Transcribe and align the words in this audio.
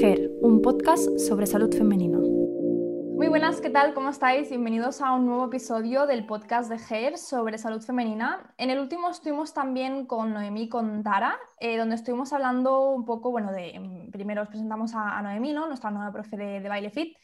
GER, 0.00 0.28
un 0.40 0.60
podcast 0.60 1.18
sobre 1.18 1.46
salud 1.46 1.72
femenina. 1.72 2.18
Muy 2.18 3.28
buenas, 3.28 3.60
¿qué 3.60 3.70
tal? 3.70 3.94
¿Cómo 3.94 4.10
estáis? 4.10 4.48
Bienvenidos 4.48 5.00
a 5.00 5.12
un 5.12 5.26
nuevo 5.26 5.46
episodio 5.46 6.06
del 6.06 6.26
podcast 6.26 6.68
de 6.68 6.78
GER 6.78 7.16
sobre 7.16 7.58
salud 7.58 7.80
femenina. 7.80 8.52
En 8.58 8.70
el 8.70 8.80
último 8.80 9.08
estuvimos 9.08 9.54
también 9.54 10.06
con 10.06 10.32
Noemí, 10.32 10.68
con 10.68 11.04
Tara, 11.04 11.38
eh, 11.60 11.76
donde 11.76 11.94
estuvimos 11.94 12.32
hablando 12.32 12.90
un 12.90 13.04
poco, 13.04 13.30
bueno, 13.30 13.52
de, 13.52 13.78
mm, 13.78 14.10
primero 14.10 14.42
os 14.42 14.48
presentamos 14.48 14.94
a, 14.96 15.22
Noemí, 15.22 15.52
¿no? 15.52 15.68
nuestra 15.68 15.92
nueva 15.92 16.12
profe 16.12 16.36
de, 16.36 16.60
de 16.60 16.68
baile 16.68 16.90
fit, 16.90 17.16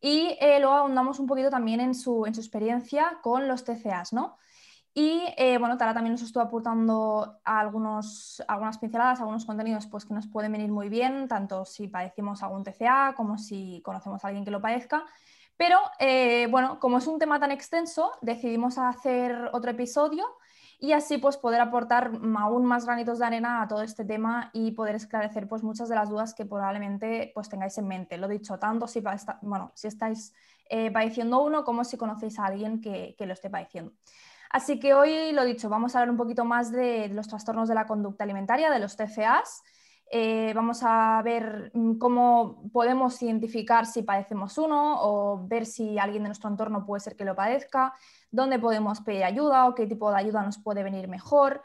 y 0.00 0.36
eh, 0.40 0.60
luego 0.60 0.74
ahondamos 0.74 1.18
un 1.18 1.26
poquito 1.26 1.50
también 1.50 1.80
en 1.80 1.94
su, 1.94 2.24
en 2.24 2.34
su 2.34 2.40
experiencia 2.40 3.18
con 3.22 3.48
los 3.48 3.64
TCAs, 3.64 4.14
¿no? 4.14 4.38
Y 4.96 5.24
eh, 5.36 5.58
bueno, 5.58 5.76
Tara 5.76 5.92
también 5.92 6.12
nos 6.12 6.22
estuvo 6.22 6.44
aportando 6.44 7.40
algunos, 7.42 8.40
algunas 8.46 8.78
pinceladas, 8.78 9.18
algunos 9.18 9.44
contenidos 9.44 9.88
pues, 9.88 10.04
que 10.04 10.14
nos 10.14 10.28
pueden 10.28 10.52
venir 10.52 10.70
muy 10.70 10.88
bien, 10.88 11.26
tanto 11.26 11.64
si 11.64 11.88
padecimos 11.88 12.44
algún 12.44 12.62
TCA 12.62 13.14
como 13.16 13.36
si 13.36 13.82
conocemos 13.84 14.24
a 14.24 14.28
alguien 14.28 14.44
que 14.44 14.52
lo 14.52 14.62
padezca. 14.62 15.04
Pero 15.56 15.78
eh, 15.98 16.46
bueno, 16.48 16.78
como 16.78 16.98
es 16.98 17.08
un 17.08 17.18
tema 17.18 17.40
tan 17.40 17.50
extenso, 17.50 18.12
decidimos 18.22 18.78
hacer 18.78 19.50
otro 19.52 19.72
episodio 19.72 20.24
y 20.78 20.92
así 20.92 21.18
pues 21.18 21.38
poder 21.38 21.60
aportar 21.60 22.12
aún 22.38 22.64
más 22.64 22.84
granitos 22.84 23.18
de 23.18 23.26
arena 23.26 23.62
a 23.62 23.68
todo 23.68 23.82
este 23.82 24.04
tema 24.04 24.50
y 24.52 24.72
poder 24.72 24.94
esclarecer 24.94 25.48
pues 25.48 25.64
muchas 25.64 25.88
de 25.88 25.96
las 25.96 26.08
dudas 26.08 26.34
que 26.34 26.44
probablemente 26.44 27.32
pues 27.34 27.48
tengáis 27.48 27.76
en 27.78 27.88
mente. 27.88 28.16
Lo 28.16 28.28
dicho, 28.28 28.60
tanto 28.60 28.86
si, 28.86 29.02
bueno, 29.42 29.72
si 29.74 29.88
estáis 29.88 30.34
eh, 30.68 30.92
padeciendo 30.92 31.42
uno 31.42 31.64
como 31.64 31.82
si 31.82 31.96
conocéis 31.96 32.38
a 32.38 32.46
alguien 32.46 32.80
que, 32.80 33.16
que 33.18 33.26
lo 33.26 33.32
esté 33.32 33.50
padeciendo. 33.50 33.92
Así 34.54 34.78
que 34.78 34.94
hoy, 34.94 35.32
lo 35.32 35.44
dicho, 35.44 35.68
vamos 35.68 35.96
a 35.96 35.98
hablar 35.98 36.12
un 36.12 36.16
poquito 36.16 36.44
más 36.44 36.70
de 36.70 37.08
los 37.08 37.26
trastornos 37.26 37.68
de 37.68 37.74
la 37.74 37.88
conducta 37.88 38.22
alimentaria, 38.22 38.70
de 38.70 38.78
los 38.78 38.96
TCAs. 38.96 39.64
Eh, 40.12 40.52
vamos 40.54 40.84
a 40.84 41.20
ver 41.24 41.72
mm, 41.74 41.98
cómo 41.98 42.62
podemos 42.72 43.20
identificar 43.20 43.84
si 43.84 44.04
padecemos 44.04 44.56
uno 44.56 44.98
o 45.00 45.44
ver 45.44 45.66
si 45.66 45.98
alguien 45.98 46.22
de 46.22 46.28
nuestro 46.28 46.48
entorno 46.48 46.86
puede 46.86 47.00
ser 47.00 47.16
que 47.16 47.24
lo 47.24 47.34
padezca, 47.34 47.94
dónde 48.30 48.60
podemos 48.60 49.00
pedir 49.00 49.24
ayuda 49.24 49.66
o 49.66 49.74
qué 49.74 49.88
tipo 49.88 50.08
de 50.12 50.18
ayuda 50.18 50.44
nos 50.44 50.58
puede 50.58 50.84
venir 50.84 51.08
mejor. 51.08 51.64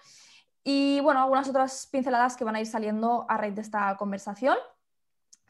Y 0.63 0.99
bueno, 1.01 1.21
algunas 1.21 1.47
otras 1.47 1.87
pinceladas 1.91 2.35
que 2.37 2.43
van 2.43 2.55
a 2.55 2.59
ir 2.59 2.65
saliendo 2.65 3.27
a 3.29 3.37
raíz 3.37 3.53
de 3.53 3.61
esta 3.61 3.95
conversación. 3.97 4.57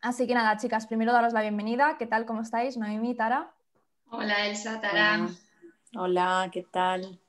Así 0.02 0.28
que 0.28 0.34
nada, 0.36 0.58
chicas, 0.58 0.88
primero 0.88 1.14
daros 1.14 1.32
la 1.32 1.40
bienvenida. 1.40 1.96
¿Qué 1.98 2.06
tal? 2.06 2.26
¿Cómo 2.26 2.42
estáis? 2.42 2.76
Noemi, 2.76 3.16
Tara. 3.16 3.50
Hola, 4.10 4.46
Elsa, 4.46 4.82
Tara. 4.82 5.30
Hola 5.96 6.50
¿qué 6.52 6.64
tal? 6.64 7.20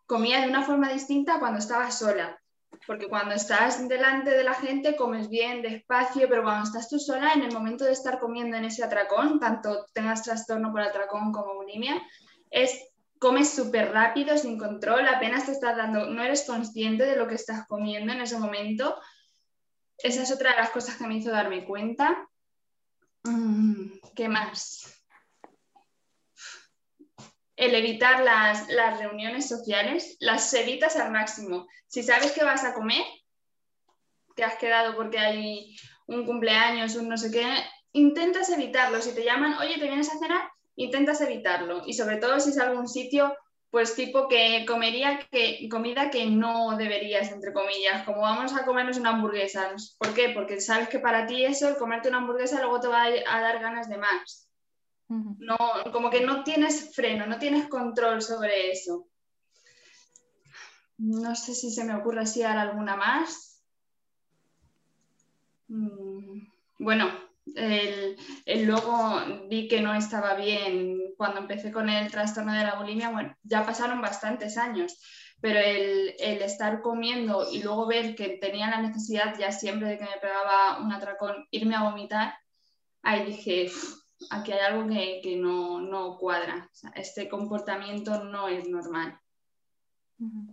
comía 0.07 0.41
de 0.41 0.47
una 0.47 0.63
forma 0.63 0.91
distinta 0.91 1.37
cuando 1.37 1.59
estaba 1.59 1.91
sola. 1.91 2.41
Porque 2.85 3.07
cuando 3.07 3.35
estás 3.35 3.87
delante 3.87 4.31
de 4.31 4.43
la 4.43 4.53
gente 4.53 4.95
comes 4.95 5.29
bien, 5.29 5.61
despacio, 5.61 6.27
pero 6.29 6.43
cuando 6.43 6.63
estás 6.63 6.87
tú 6.89 6.99
sola, 6.99 7.33
en 7.33 7.43
el 7.43 7.53
momento 7.53 7.83
de 7.85 7.91
estar 7.91 8.19
comiendo 8.19 8.55
en 8.57 8.65
ese 8.65 8.83
atracón, 8.83 9.39
tanto 9.39 9.85
tengas 9.93 10.23
trastorno 10.23 10.71
por 10.71 10.81
atracón 10.81 11.31
como 11.31 11.55
bulimia, 11.55 12.01
es 12.49 12.87
comes 13.19 13.49
súper 13.49 13.91
rápido, 13.91 14.37
sin 14.37 14.57
control, 14.57 15.07
apenas 15.07 15.45
te 15.45 15.51
estás 15.51 15.75
dando, 15.75 16.07
no 16.07 16.23
eres 16.23 16.45
consciente 16.45 17.05
de 17.05 17.15
lo 17.15 17.27
que 17.27 17.35
estás 17.35 17.67
comiendo 17.67 18.13
en 18.13 18.21
ese 18.21 18.37
momento. 18.37 18.99
Esa 19.97 20.23
es 20.23 20.31
otra 20.31 20.51
de 20.51 20.57
las 20.57 20.69
cosas 20.69 20.95
que 20.95 21.07
me 21.07 21.15
hizo 21.15 21.31
darme 21.31 21.65
cuenta. 21.65 22.29
Mm, 23.23 23.99
¿Qué 24.15 24.29
más? 24.29 24.96
El 27.57 27.73
evitar 27.73 28.23
las, 28.23 28.67
reuniones 28.99 29.49
sociales, 29.49 30.15
las 30.19 30.53
evitas 30.53 30.95
al 30.95 31.11
máximo. 31.11 31.67
Si 31.87 32.03
sabes 32.03 32.31
que 32.31 32.43
vas 32.43 32.63
a 32.63 32.73
comer, 32.73 33.03
que 34.35 34.43
has 34.43 34.55
quedado 34.55 34.95
porque 34.95 35.17
hay 35.17 35.75
un 36.05 36.25
cumpleaños, 36.25 36.95
un 36.95 37.09
no 37.09 37.17
sé 37.17 37.31
qué, 37.31 37.45
intentas 37.93 38.51
evitarlo. 38.51 39.01
Si 39.01 39.13
te 39.13 39.25
llaman, 39.25 39.57
oye, 39.57 39.79
¿te 39.79 39.87
vienes 39.87 40.09
a 40.09 40.19
cenar? 40.19 40.49
Intentas 40.75 41.19
evitarlo. 41.21 41.81
Y 41.87 41.93
sobre 41.93 42.17
todo 42.17 42.39
si 42.39 42.51
es 42.51 42.59
algún 42.59 42.87
sitio, 42.87 43.35
pues 43.71 43.95
tipo 43.95 44.27
que 44.27 44.63
comería 44.67 45.19
que, 45.31 45.67
comida 45.67 46.11
que 46.11 46.27
no 46.27 46.77
deberías, 46.77 47.31
entre 47.31 47.53
comillas, 47.53 48.03
como 48.03 48.21
vamos 48.21 48.53
a 48.55 48.65
comernos 48.65 48.97
una 48.97 49.09
hamburguesa. 49.09 49.73
¿Por 49.97 50.13
qué? 50.13 50.29
Porque 50.29 50.61
sabes 50.61 50.89
que 50.89 50.99
para 50.99 51.25
ti 51.25 51.43
eso, 51.43 51.67
el 51.67 51.77
comerte 51.77 52.09
una 52.09 52.19
hamburguesa, 52.19 52.61
luego 52.61 52.79
te 52.79 52.87
va 52.87 53.05
a 53.05 53.41
dar 53.41 53.59
ganas 53.59 53.89
de 53.89 53.97
más. 53.97 54.46
No, 55.09 55.57
como 55.93 56.09
que 56.09 56.21
no 56.21 56.43
tienes 56.43 56.93
freno, 56.93 57.25
no 57.27 57.39
tienes 57.39 57.67
control 57.67 58.21
sobre 58.21 58.71
eso. 58.71 59.07
No 60.97 61.35
sé 61.35 61.53
si 61.53 61.71
se 61.71 61.85
me 61.85 61.95
ocurre 61.95 62.21
así 62.21 62.43
alguna 62.43 62.95
más. 62.95 63.63
Mm, 65.69 66.47
bueno, 66.79 67.09
el, 67.55 68.17
luego 68.65 69.21
vi 69.49 69.67
que 69.67 69.81
no 69.81 69.93
estaba 69.93 70.35
bien 70.35 71.13
cuando 71.15 71.39
empecé 71.39 71.71
con 71.71 71.89
el 71.89 72.11
trastorno 72.11 72.53
de 72.53 72.63
la 72.63 72.75
bulimia. 72.75 73.09
Bueno, 73.09 73.35
ya 73.43 73.65
pasaron 73.65 74.01
bastantes 74.01 74.57
años, 74.57 74.99
pero 75.39 75.59
el, 75.59 76.15
el, 76.19 76.41
estar 76.41 76.81
comiendo 76.81 77.47
y 77.51 77.61
luego 77.61 77.87
ver 77.87 78.15
que 78.15 78.37
tenía 78.41 78.69
la 78.69 78.81
necesidad 78.81 79.37
ya 79.37 79.51
siempre 79.51 79.87
de 79.87 79.97
que 79.97 80.05
me 80.05 80.19
pegaba 80.19 80.81
un 80.81 80.91
atracón, 80.91 81.47
irme 81.51 81.75
a 81.75 81.83
vomitar, 81.83 82.33
ahí 83.03 83.25
dije, 83.25 83.69
aquí 84.29 84.51
hay 84.51 84.59
algo 84.59 84.87
que, 84.87 85.37
no, 85.37 86.17
cuadra. 86.17 86.69
este 86.95 87.29
comportamiento 87.29 88.23
no 88.23 88.47
es 88.47 88.67
normal. 88.67 89.19
Mm. 90.17 90.49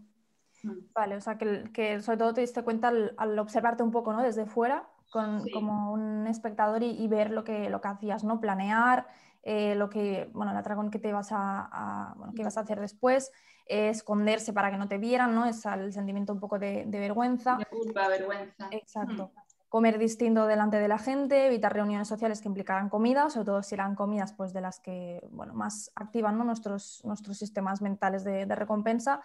Vale, 0.94 1.16
o 1.16 1.20
sea, 1.20 1.36
que, 1.36 2.00
sobre 2.00 2.18
todo 2.18 2.34
te 2.34 2.40
diste 2.40 2.62
cuenta 2.62 2.88
al, 2.88 3.38
observarte 3.38 3.82
un 3.82 3.90
poco 3.90 4.12
¿no? 4.12 4.22
desde 4.22 4.46
fuera, 4.46 4.88
como 5.12 5.92
un 5.92 6.26
espectador 6.26 6.82
y, 6.82 7.06
ver 7.06 7.30
lo 7.30 7.44
que, 7.44 7.70
lo 7.70 7.80
que 7.80 7.88
hacías, 7.88 8.24
¿no? 8.24 8.40
Planear 8.40 9.06
eh, 9.42 9.74
lo 9.74 9.90
que, 9.90 10.30
bueno, 10.32 10.52
el 10.52 10.58
atracón 10.58 10.90
que 10.90 10.98
te 10.98 11.12
vas 11.12 11.28
a, 11.30 12.16
que 12.34 12.40
ibas 12.40 12.56
a 12.56 12.62
hacer 12.62 12.80
después, 12.80 13.30
esconderse 13.66 14.52
para 14.52 14.70
que 14.70 14.78
no 14.78 14.88
te 14.88 14.98
vieran, 14.98 15.34
¿no? 15.34 15.44
Es 15.44 15.64
el 15.66 15.92
sentimiento 15.92 16.32
un 16.32 16.40
poco 16.40 16.58
de, 16.58 16.84
vergüenza. 16.86 17.56
De 17.56 17.66
culpa, 17.66 18.08
vergüenza. 18.08 18.68
Exacto. 18.70 19.30
Mm 19.34 19.43
comer 19.74 19.98
distinto 19.98 20.46
delante 20.46 20.76
de 20.76 20.86
la 20.86 20.98
gente, 20.98 21.48
evitar 21.48 21.72
reuniones 21.74 22.06
sociales 22.06 22.40
que 22.40 22.46
implicaran 22.46 22.88
comida, 22.88 23.28
sobre 23.28 23.46
todo 23.46 23.62
si 23.64 23.74
eran 23.74 23.96
comidas 23.96 24.32
pues, 24.32 24.52
de 24.52 24.60
las 24.60 24.78
que 24.78 25.26
bueno, 25.32 25.52
más 25.52 25.90
activan 25.96 26.38
nuestros, 26.38 27.00
nuestros 27.04 27.36
sistemas 27.36 27.82
mentales 27.82 28.22
de, 28.22 28.46
recompensa. 28.54 29.20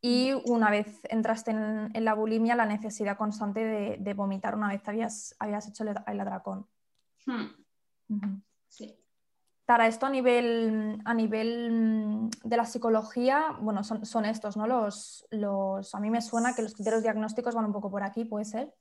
Y 0.00 0.32
una 0.46 0.70
vez 0.70 1.00
entraste 1.10 1.50
en, 1.50 1.92
la 2.02 2.14
bulimia, 2.14 2.56
la 2.56 2.64
necesidad 2.64 3.18
constante 3.18 3.98
de, 4.00 4.14
vomitar 4.14 4.54
una 4.54 4.68
vez 4.68 4.80
habías, 4.88 5.36
habías 5.38 5.68
hecho 5.68 5.84
el, 5.84 6.20
atracón. 6.20 6.66
Hmm. 7.26 8.40
Sí. 8.68 8.98
Tara, 9.66 9.86
esto 9.86 10.06
a 10.06 10.10
nivel, 10.10 11.02
a 11.04 11.12
nivel 11.12 11.72
mm, 11.72 12.30
de 12.42 12.56
la 12.56 12.64
psicología, 12.64 13.54
bueno, 13.60 13.84
son, 13.84 14.06
son 14.06 14.24
estos, 14.24 14.56
¿no? 14.56 14.66
Los, 14.66 15.26
los, 15.30 15.94
a 15.94 16.00
mí 16.00 16.08
me 16.08 16.22
suena 16.22 16.54
que 16.54 16.62
los 16.62 16.72
criterios 16.72 17.02
diagnósticos 17.02 17.54
van 17.54 17.66
un 17.66 17.72
poco 17.74 17.90
por 17.90 18.02
aquí, 18.02 18.24
¿puede 18.24 18.46
ser? 18.46 18.72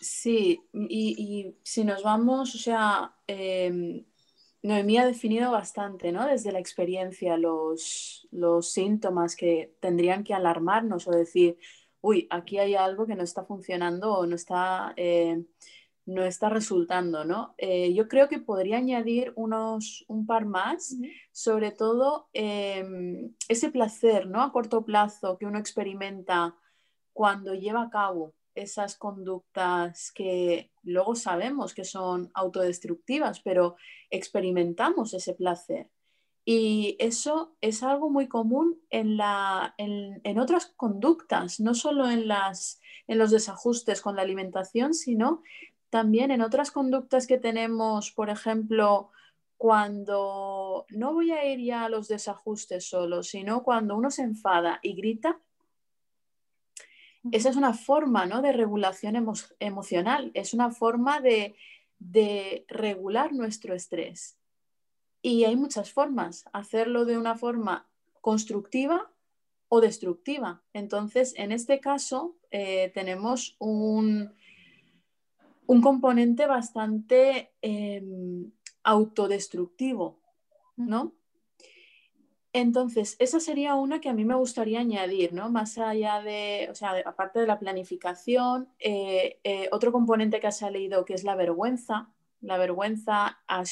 Sí, 0.00 0.60
y, 0.72 1.56
si 1.62 1.84
nos 1.84 2.02
vamos, 2.02 2.54
o 2.54 2.58
sea, 2.58 3.14
eh, 3.26 4.04
Noemí 4.62 4.98
ha 4.98 5.06
definido 5.06 5.50
bastante, 5.50 6.12
¿no? 6.12 6.26
Desde 6.26 6.52
la 6.52 6.58
experiencia, 6.58 7.36
los, 7.36 8.26
los 8.30 8.72
síntomas 8.72 9.36
que 9.36 9.74
tendrían 9.80 10.24
que 10.24 10.32
alarmarnos 10.34 11.08
o 11.08 11.10
decir, 11.10 11.58
uy, 12.00 12.26
aquí 12.30 12.58
hay 12.58 12.74
algo 12.74 13.06
que 13.06 13.16
no 13.16 13.24
está 13.24 13.44
funcionando 13.44 14.14
o 14.14 14.26
no 14.26 14.36
está, 14.36 14.94
eh, 14.96 15.44
no 16.06 16.24
está 16.24 16.48
resultando, 16.48 17.24
¿no? 17.24 17.54
Eh, 17.58 17.92
yo 17.94 18.08
creo 18.08 18.28
que 18.28 18.38
podría 18.38 18.78
añadir 18.78 19.32
unos, 19.36 20.04
un 20.08 20.26
par 20.26 20.46
más, 20.46 20.96
sobre 21.32 21.72
todo 21.72 22.28
em, 22.32 23.34
ese 23.48 23.70
placer, 23.70 24.26
¿no? 24.28 24.42
A 24.42 24.52
corto 24.52 24.84
plazo 24.84 25.36
que 25.38 25.46
uno 25.46 25.58
experimenta 25.58 26.56
cuando 27.12 27.54
lleva 27.54 27.82
a 27.82 27.90
cabo 27.90 28.34
esas 28.54 28.96
conductas 28.96 30.12
que 30.12 30.70
luego 30.82 31.14
sabemos 31.14 31.74
que 31.74 31.84
son 31.84 32.30
autodestructivas, 32.34 33.40
pero 33.40 33.76
experimentamos 34.10 35.14
ese 35.14 35.34
placer. 35.34 35.90
Y 36.44 36.96
eso 36.98 37.56
es 37.62 37.82
algo 37.82 38.10
muy 38.10 38.28
común 38.28 38.78
en, 38.90 39.16
la, 39.16 39.74
en, 39.78 40.38
otras 40.38 40.66
conductas, 40.76 41.58
no 41.58 41.74
solo 41.74 42.10
en, 42.10 42.28
las, 42.28 42.80
en 43.06 43.18
los 43.18 43.30
desajustes 43.30 44.02
con 44.02 44.16
la 44.16 44.22
alimentación, 44.22 44.92
sino 44.92 45.42
también 45.88 46.30
en 46.30 46.42
otras 46.42 46.70
conductas 46.70 47.26
que 47.26 47.38
tenemos, 47.38 48.10
por 48.10 48.28
ejemplo, 48.28 49.10
cuando 49.56 50.84
no 50.90 51.14
voy 51.14 51.30
a 51.30 51.50
ir 51.50 51.60
ya 51.60 51.84
a 51.86 51.88
los 51.88 52.08
desajustes 52.08 52.88
solo, 52.88 53.22
sino 53.22 53.62
cuando 53.62 53.96
uno 53.96 54.10
se 54.10 54.22
enfada 54.22 54.80
y 54.82 54.94
grita, 54.94 55.40
esa 57.32 57.48
es 57.48 57.56
una 57.56 57.74
forma 57.74 58.26
¿no? 58.26 58.42
de 58.42 58.52
regulación 58.52 59.16
emocional, 59.60 60.30
es 60.34 60.54
una 60.54 60.70
forma 60.70 61.20
de, 61.20 61.56
regular 62.68 63.32
nuestro 63.32 63.74
estrés. 63.74 64.36
Y 65.22 65.44
hay 65.44 65.56
muchas 65.56 65.90
formas, 65.90 66.44
hacerlo 66.52 67.06
de 67.06 67.16
una 67.16 67.34
forma 67.36 67.88
constructiva 68.20 69.10
o 69.68 69.80
destructiva. 69.80 70.62
Entonces, 70.74 71.32
en 71.36 71.50
este 71.50 71.80
caso, 71.80 72.36
eh, 72.50 72.90
tenemos 72.92 73.56
un, 73.58 74.34
un, 75.66 75.80
componente 75.80 76.46
bastante 76.46 77.52
em, 77.62 78.52
autodestructivo, 78.82 80.20
¿no? 80.76 81.14
Entonces, 82.54 83.16
esa 83.18 83.40
sería 83.40 83.74
una 83.74 84.00
que 84.00 84.08
a 84.08 84.12
mí 84.12 84.24
me 84.24 84.36
gustaría 84.36 84.78
añadir, 84.78 85.32
¿no? 85.32 85.50
Más 85.50 85.76
allá 85.76 86.22
de, 86.22 86.68
o 86.70 86.74
sea, 86.76 86.94
aparte 87.04 87.40
de 87.40 87.48
la 87.48 87.58
planificación, 87.58 88.68
eh, 88.78 89.40
eh, 89.42 89.68
otro 89.72 89.90
componente 89.90 90.38
que 90.38 90.46
ha 90.46 90.52
salido 90.52 91.04
que 91.04 91.14
es 91.14 91.24
la 91.24 91.34
vergüenza, 91.34 92.12
la 92.40 92.56
vergüenza 92.56 93.40
a 93.48 93.64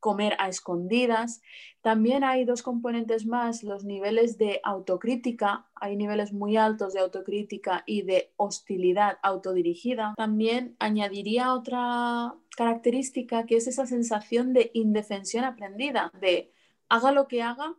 comer 0.00 0.36
a 0.38 0.48
escondidas. 0.48 1.40
También 1.80 2.22
hay 2.22 2.44
dos 2.44 2.62
componentes 2.62 3.24
más, 3.24 3.62
los 3.62 3.84
niveles 3.84 4.36
de 4.36 4.60
autocrítica, 4.64 5.70
hay 5.74 5.96
niveles 5.96 6.34
muy 6.34 6.58
altos 6.58 6.92
de 6.92 7.00
autocrítica 7.00 7.84
y 7.86 8.02
de 8.02 8.34
hostilidad 8.36 9.16
autodirigida. 9.22 10.12
También 10.18 10.76
añadiría 10.78 11.54
otra 11.54 12.34
característica 12.54 13.46
que 13.46 13.56
es 13.56 13.66
esa 13.66 13.86
sensación 13.86 14.52
de 14.52 14.70
indefensión 14.74 15.44
aprendida, 15.44 16.12
de 16.20 16.52
haga 16.90 17.12
lo 17.12 17.26
que 17.26 17.40
haga, 17.40 17.76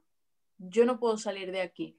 yo 0.69 0.85
no 0.85 0.99
puedo 0.99 1.17
salir 1.17 1.51
de 1.51 1.61
aquí. 1.61 1.97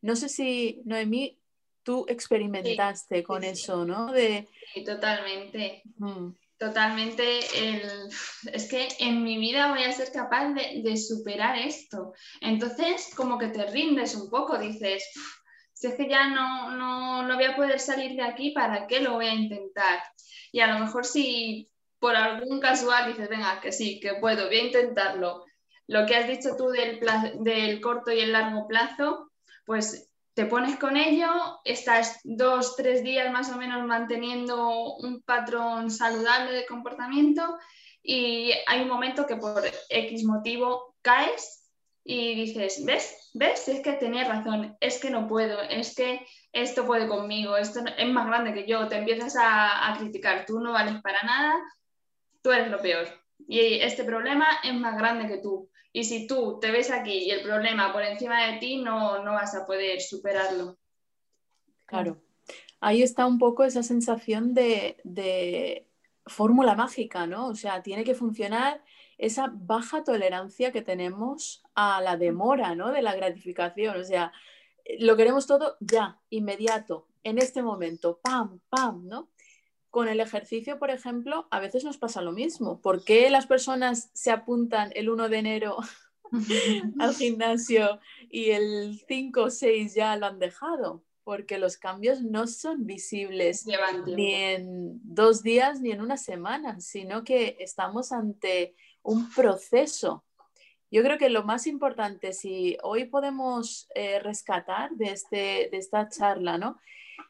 No 0.00 0.16
sé 0.16 0.28
si, 0.28 0.82
Noemí, 0.84 1.38
tú 1.82 2.06
experimentaste 2.08 3.22
con 3.22 3.44
eso, 3.44 3.84
¿no? 3.84 4.12
De... 4.12 4.48
Sí, 4.72 4.84
totalmente. 4.84 5.82
Totalmente. 6.56 7.40
Es 8.52 8.68
que 8.68 8.88
en 9.00 9.22
mi 9.22 9.38
vida 9.38 9.70
voy 9.70 9.82
a 9.82 9.92
ser 9.92 10.12
capaz 10.12 10.52
de, 10.52 10.96
superar 10.96 11.58
esto. 11.58 12.12
Entonces, 12.40 13.10
como 13.16 13.38
que 13.38 13.48
te 13.48 13.66
rindes 13.66 14.14
un 14.14 14.30
poco, 14.30 14.58
dices, 14.58 15.04
si 15.72 15.88
es 15.88 15.94
que 15.94 16.08
ya 16.08 16.28
no, 16.28 16.70
no, 16.70 17.26
no 17.26 17.34
voy 17.34 17.44
a 17.44 17.56
poder 17.56 17.80
salir 17.80 18.16
de 18.16 18.22
aquí, 18.22 18.52
¿para 18.52 18.86
qué 18.86 19.00
lo 19.00 19.14
voy 19.14 19.26
a 19.26 19.34
intentar? 19.34 20.02
Y 20.52 20.60
a 20.60 20.72
lo 20.72 20.84
mejor 20.84 21.04
si 21.04 21.68
por 21.98 22.14
algún 22.14 22.60
casual 22.60 23.08
dices, 23.08 23.28
venga, 23.28 23.60
que 23.60 23.72
sí, 23.72 23.98
que 23.98 24.14
puedo, 24.14 24.46
voy 24.46 24.56
a 24.56 24.64
intentarlo 24.64 25.44
lo 25.86 26.06
que 26.06 26.16
has 26.16 26.28
dicho 26.28 26.56
tú 26.56 26.68
del, 26.68 27.00
del 27.40 27.80
corto 27.80 28.10
y 28.12 28.20
el 28.20 28.32
largo 28.32 28.66
plazo, 28.66 29.30
pues 29.66 30.10
te 30.34 30.46
pones 30.46 30.78
con 30.78 30.96
ello, 30.96 31.30
estás 31.64 32.20
dos, 32.24 32.74
tres 32.76 33.04
días 33.04 33.32
más 33.32 33.50
o 33.50 33.56
menos 33.56 33.86
manteniendo 33.86 34.94
un 34.96 35.22
patrón 35.22 35.90
saludable 35.90 36.52
de 36.52 36.66
comportamiento 36.66 37.56
y 38.02 38.52
hay 38.66 38.82
un 38.82 38.88
momento 38.88 39.26
que 39.26 39.36
por 39.36 39.62
X 39.88 40.24
motivo 40.24 40.96
caes 41.02 41.70
y 42.02 42.34
dices, 42.34 42.84
¿ves? 42.84 43.30
¿Ves? 43.32 43.68
Es 43.68 43.80
que 43.80 43.92
tenías 43.94 44.28
razón, 44.28 44.76
es 44.80 44.98
que 44.98 45.10
no 45.10 45.28
puedo, 45.28 45.62
es 45.62 45.94
que 45.94 46.26
esto 46.52 46.84
puede 46.84 47.08
conmigo, 47.08 47.56
esto 47.56 47.80
es 47.96 48.08
más 48.08 48.26
grande 48.26 48.52
que 48.52 48.66
yo, 48.66 48.88
te 48.88 48.96
empiezas 48.96 49.36
a, 49.36 49.92
a 49.92 49.96
criticar, 49.98 50.44
tú 50.46 50.60
no 50.60 50.72
vales 50.72 51.00
para 51.00 51.22
nada, 51.22 51.54
tú 52.42 52.50
eres 52.50 52.70
lo 52.70 52.80
peor 52.80 53.24
y 53.48 53.80
este 53.80 54.04
problema 54.04 54.46
es 54.62 54.74
más 54.74 54.96
grande 54.96 55.28
que 55.28 55.38
tú. 55.38 55.70
Y 55.96 56.02
si 56.02 56.26
tú 56.26 56.58
te 56.60 56.72
ves 56.72 56.90
aquí 56.90 57.18
y 57.18 57.30
el 57.30 57.42
problema 57.42 57.92
por 57.92 58.02
encima 58.02 58.48
de 58.48 58.58
ti, 58.58 58.78
no, 58.78 59.22
no 59.22 59.32
vas 59.32 59.54
a 59.54 59.64
poder 59.64 60.00
superarlo. 60.00 60.76
Claro. 61.86 62.20
Ahí 62.80 63.00
está 63.00 63.26
un 63.26 63.38
poco 63.38 63.62
esa 63.62 63.84
sensación 63.84 64.54
de, 64.54 65.86
fórmula 66.26 66.74
mágica, 66.74 67.28
¿no? 67.28 67.46
O 67.46 67.54
sea, 67.54 67.80
tiene 67.80 68.02
que 68.02 68.16
funcionar 68.16 68.82
esa 69.18 69.52
baja 69.54 70.02
tolerancia 70.02 70.72
que 70.72 70.82
tenemos 70.82 71.62
a 71.76 72.00
la 72.00 72.16
demora, 72.16 72.74
¿no? 72.74 72.90
De 72.90 73.00
la 73.00 73.14
gratificación. 73.14 73.96
O 73.96 74.02
sea, 74.02 74.32
lo 74.98 75.16
queremos 75.16 75.46
todo 75.46 75.76
ya, 75.78 76.18
inmediato, 76.28 77.06
en 77.22 77.38
este 77.38 77.62
momento, 77.62 78.18
pam, 78.20 78.58
pam, 78.68 79.06
¿no? 79.06 79.28
Con 79.94 80.08
el 80.08 80.18
ejercicio, 80.18 80.80
por 80.80 80.90
ejemplo, 80.90 81.46
a 81.52 81.60
veces 81.60 81.84
nos 81.84 81.98
pasa 81.98 82.20
lo 82.20 82.32
mismo. 82.32 82.80
¿Por 82.80 83.04
qué 83.04 83.30
las 83.30 83.46
personas 83.46 84.10
se 84.12 84.32
apuntan 84.32 84.90
el 84.96 85.08
1 85.08 85.28
de 85.28 85.38
enero 85.38 85.76
al 86.98 87.14
gimnasio 87.14 88.00
y 88.28 88.50
el 88.50 89.00
5 89.06 89.40
o 89.40 89.50
6 89.50 89.94
ya 89.94 90.16
lo 90.16 90.26
han 90.26 90.40
dejado? 90.40 91.04
Porque 91.22 91.58
los 91.58 91.76
cambios 91.76 92.22
no 92.22 92.48
son 92.48 92.86
visibles 92.86 93.68
ni 94.16 94.34
en 94.34 94.98
dos 95.04 95.44
días 95.44 95.80
ni 95.80 95.92
en 95.92 96.00
una 96.00 96.16
semana, 96.16 96.80
sino 96.80 97.22
que 97.22 97.56
estamos 97.60 98.10
ante 98.10 98.74
un 99.04 99.32
proceso. 99.32 100.24
Yo 100.90 101.04
creo 101.04 101.18
que 101.18 101.30
lo 101.30 101.44
más 101.44 101.68
importante, 101.68 102.32
si 102.32 102.78
hoy 102.82 103.04
podemos 103.04 103.86
eh, 103.94 104.18
rescatar 104.18 104.90
de, 104.96 105.12
este, 105.12 105.68
de 105.70 105.76
esta 105.76 106.08
charla, 106.08 106.58
¿no? 106.58 106.80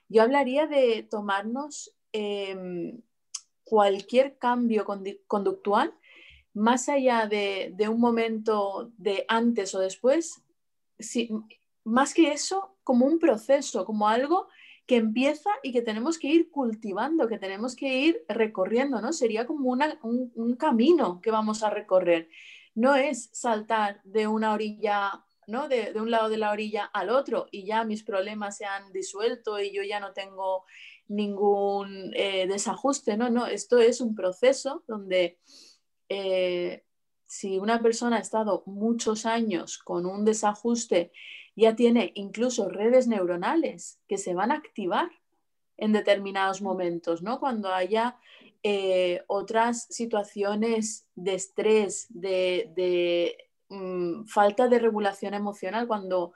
Yo 0.08 0.22
hablaría 0.22 0.66
de 0.66 1.02
tomarnos 1.02 1.94
Em, 2.16 3.02
cualquier 3.64 4.38
cambio 4.38 4.86
conductual, 5.26 5.92
más 6.52 6.88
allá 6.88 7.26
de, 7.26 7.74
un 7.88 7.98
momento 7.98 8.92
de 8.98 9.24
antes 9.26 9.74
o 9.74 9.80
después, 9.80 10.40
más 11.82 12.14
que 12.14 12.30
eso, 12.30 12.76
como 12.84 13.04
un 13.04 13.18
proceso, 13.18 13.84
como 13.84 14.08
algo 14.08 14.46
que 14.86 14.94
empieza 14.94 15.50
y 15.64 15.72
que 15.72 15.82
tenemos 15.82 16.16
que 16.16 16.28
ir 16.28 16.52
cultivando, 16.52 17.26
que 17.26 17.38
tenemos 17.38 17.74
que 17.74 17.98
ir 17.98 18.24
recorriendo, 18.28 19.00
¿no? 19.00 19.12
Sería 19.12 19.44
como 19.44 19.70
un, 19.70 20.56
camino 20.56 21.20
que 21.20 21.32
vamos 21.32 21.64
a 21.64 21.70
recorrer. 21.70 22.28
No 22.76 22.94
es 22.94 23.28
saltar 23.32 24.00
de 24.04 24.28
una 24.28 24.52
orilla, 24.52 25.24
¿no? 25.48 25.66
De, 25.68 25.92
de, 25.92 26.00
un 26.00 26.12
lado 26.12 26.28
de 26.28 26.36
la 26.36 26.52
orilla 26.52 26.84
al 26.84 27.10
otro 27.10 27.48
y 27.50 27.64
ya 27.64 27.82
mis 27.82 28.04
problemas 28.04 28.56
se 28.56 28.66
han 28.66 28.92
disuelto 28.92 29.58
y 29.58 29.72
yo 29.72 29.82
ya 29.82 29.98
no 29.98 30.12
tengo 30.12 30.64
ningún 31.08 32.12
eh, 32.14 32.46
desajuste, 32.46 33.16
no, 33.16 33.30
no, 33.30 33.46
esto 33.46 33.78
es 33.78 34.00
un 34.00 34.14
proceso 34.14 34.82
donde 34.86 35.38
eh, 36.08 36.84
si 37.26 37.58
una 37.58 37.82
persona 37.82 38.16
ha 38.16 38.20
estado 38.20 38.62
muchos 38.66 39.26
años 39.26 39.78
con 39.78 40.06
un 40.06 40.24
desajuste, 40.24 41.12
ya 41.56 41.76
tiene 41.76 42.12
incluso 42.14 42.68
redes 42.68 43.06
neuronales 43.06 43.98
que 44.08 44.18
se 44.18 44.34
van 44.34 44.50
a 44.50 44.56
activar 44.56 45.10
en 45.76 45.92
determinados 45.92 46.62
momentos, 46.62 47.22
¿no? 47.22 47.40
Cuando 47.40 47.72
haya 47.72 48.16
eh, 48.62 49.22
otras 49.26 49.86
situaciones 49.90 51.06
de 51.14 51.34
estrés, 51.34 52.06
de, 52.10 53.36
mm, 53.68 54.24
falta 54.24 54.68
de 54.68 54.78
regulación 54.78 55.34
emocional, 55.34 55.86
cuando 55.86 56.32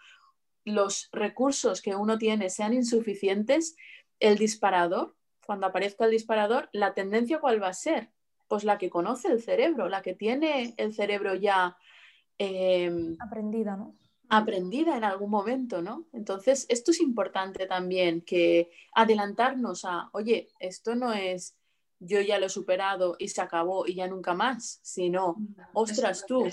los 0.64 1.08
recursos 1.12 1.80
que 1.80 1.94
uno 1.94 2.18
tiene 2.18 2.50
sean 2.50 2.74
insuficientes, 2.74 3.76
el 4.20 4.38
disparador, 4.38 5.16
cuando 5.46 5.66
aparezca 5.66 6.04
el 6.04 6.10
disparador, 6.10 6.68
la 6.72 6.94
tendencia 6.94 7.40
cuál 7.40 7.62
va 7.62 7.68
a 7.68 7.74
ser? 7.74 8.10
Pues 8.48 8.64
la 8.64 8.78
que 8.78 8.90
conoce 8.90 9.28
el 9.28 9.42
cerebro, 9.42 9.88
la 9.88 10.02
que 10.02 10.14
tiene 10.14 10.74
el 10.76 10.94
cerebro 10.94 11.34
ya 11.34 11.76
em, 12.38 13.16
aprendida, 13.20 13.76
¿no? 13.76 13.94
aprendida 14.30 14.96
en 14.96 15.04
algún 15.04 15.30
momento, 15.30 15.80
¿no? 15.80 16.06
Entonces, 16.12 16.66
esto 16.68 16.90
es 16.90 17.00
importante 17.00 17.66
también, 17.66 18.20
que 18.20 18.70
adelantarnos 18.94 19.84
a, 19.84 20.10
oye, 20.12 20.48
esto 20.58 20.94
no 20.94 21.12
es 21.12 21.54
yo 22.00 22.20
ya 22.20 22.38
lo 22.38 22.46
he 22.46 22.50
superado 22.50 23.16
y 23.18 23.28
se 23.28 23.40
acabó 23.40 23.86
y 23.86 23.94
ya 23.94 24.06
nunca 24.06 24.34
más, 24.34 24.78
sino, 24.82 25.36
ostras, 25.72 26.24
tú, 26.26 26.46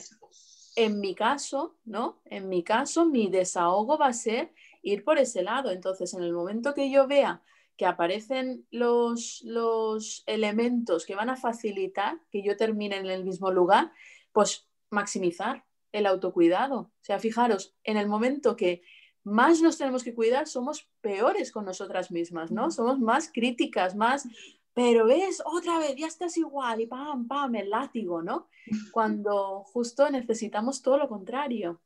en 0.75 0.99
mi 0.99 1.13
caso, 1.13 1.75
¿no? 1.85 2.21
En 2.25 2.49
mi 2.49 2.63
caso, 2.63 3.05
mi 3.05 3.29
desahogo 3.29 3.97
va 3.97 4.07
a 4.07 4.13
ser 4.13 4.53
ir 4.81 5.03
por 5.03 5.17
ese 5.17 5.43
lado. 5.43 5.71
Entonces, 5.71 6.13
en 6.13 6.23
el 6.23 6.33
momento 6.33 6.73
que 6.73 6.89
yo 6.89 7.07
vea 7.07 7.43
que 7.77 7.85
aparecen 7.85 8.65
los, 8.71 9.41
los 9.43 10.23
elementos 10.25 11.05
que 11.05 11.15
van 11.15 11.29
a 11.29 11.35
facilitar 11.35 12.19
que 12.31 12.43
yo 12.43 12.57
termine 12.57 12.97
en 12.97 13.07
el 13.07 13.25
mismo 13.25 13.51
lugar, 13.51 13.91
pues 14.31 14.67
maximizar 14.89 15.65
el 15.91 16.05
autocuidado. 16.05 16.79
O 16.79 16.91
sea, 17.01 17.19
fijaros, 17.19 17.75
en 17.83 17.97
el 17.97 18.07
momento 18.07 18.55
que 18.55 18.81
más 19.23 19.61
nos 19.61 19.77
tenemos 19.77 20.03
que 20.03 20.13
cuidar, 20.13 20.47
somos 20.47 20.87
peores 21.01 21.51
con 21.51 21.65
nosotras 21.65 22.11
mismas, 22.11 22.51
¿no? 22.51 22.69
Somos 22.69 22.99
más 22.99 23.31
críticas, 23.33 23.95
más, 23.95 24.27
pero 24.73 25.05
ves, 25.05 25.41
otra 25.45 25.79
vez, 25.79 25.95
ya 25.95 26.07
estás 26.07 26.37
igual 26.37 26.81
y 26.81 26.85
pam, 26.85 27.27
pam, 27.27 27.55
el 27.55 27.69
látigo, 27.69 28.21
¿no? 28.21 28.47
Cuando 28.91 29.63
justo 29.63 30.09
necesitamos 30.09 30.81
todo 30.81 30.97
lo 30.97 31.09
contrario. 31.09 31.81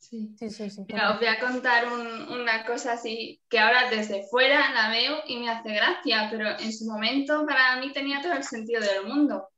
Sí, 0.00 0.34
sí, 0.38 0.48
sí. 0.48 0.70
sí 0.70 0.84
os 0.88 1.18
voy 1.18 1.26
a 1.28 1.38
contar 1.38 1.86
una 1.92 2.64
cosa 2.64 2.94
así 2.94 3.42
que 3.50 3.58
ahora 3.58 3.90
desde 3.90 4.26
fuera 4.28 4.72
la 4.72 4.88
veo 4.88 5.18
y 5.26 5.38
me 5.38 5.50
hace 5.50 5.74
gracia, 5.74 6.28
pero 6.30 6.58
en 6.58 6.72
su 6.72 6.86
momento 6.86 7.44
para 7.46 7.76
mí 7.76 7.92
tenía 7.92 8.22
todo 8.22 8.32
el 8.32 8.42
sentido 8.42 8.80
del 8.80 9.06
mundo. 9.06 9.50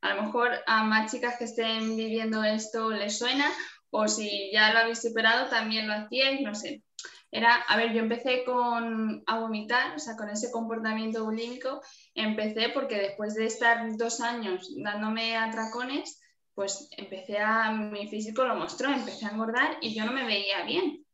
A 0.00 0.14
lo 0.14 0.24
mejor 0.24 0.50
a 0.66 0.82
más 0.82 1.12
chicas 1.12 1.36
que 1.38 1.44
estén 1.44 1.96
viviendo 1.96 2.42
esto 2.42 2.90
les 2.90 3.16
suena, 3.16 3.46
o 3.90 4.08
si 4.08 4.50
ya 4.52 4.72
lo 4.72 4.80
habéis 4.80 5.00
superado 5.00 5.48
también 5.48 5.86
lo 5.86 5.94
hacíais, 5.94 6.40
no 6.40 6.54
sé. 6.56 6.82
Era, 7.30 7.54
a 7.54 7.76
ver, 7.76 7.92
yo 7.92 8.00
empecé 8.00 8.44
con 8.44 9.22
a 9.26 9.38
vomitar, 9.38 9.94
o 9.94 9.98
sea, 10.00 10.16
con 10.16 10.28
ese 10.28 10.50
comportamiento 10.50 11.24
bulímico, 11.24 11.80
empecé 12.14 12.70
porque 12.70 12.96
después 12.96 13.34
de 13.34 13.46
estar 13.46 13.96
dos 13.96 14.20
años 14.20 14.68
dándome 14.82 15.36
atracones, 15.36 16.20
pues 16.54 16.88
empecé 16.96 17.38
a, 17.38 17.72
mi 17.72 18.08
físico 18.08 18.44
lo 18.44 18.54
mostró, 18.54 18.90
empecé 18.90 19.26
a 19.26 19.30
engordar 19.30 19.78
y 19.80 19.94
yo 19.94 20.04
no 20.04 20.12
me 20.12 20.24
veía 20.24 20.64
bien. 20.64 21.04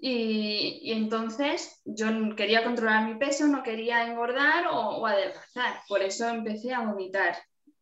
Y, 0.00 0.92
entonces 0.92 1.80
yo 1.84 2.06
quería 2.36 2.64
controlar 2.64 3.08
mi 3.08 3.18
peso, 3.18 3.46
no 3.46 3.62
quería 3.62 4.06
engordar 4.06 4.66
o, 4.70 5.06
adelgazar, 5.06 5.80
por 5.88 6.02
eso 6.02 6.28
empecé 6.28 6.72
a 6.72 6.80
vomitar. 6.80 7.36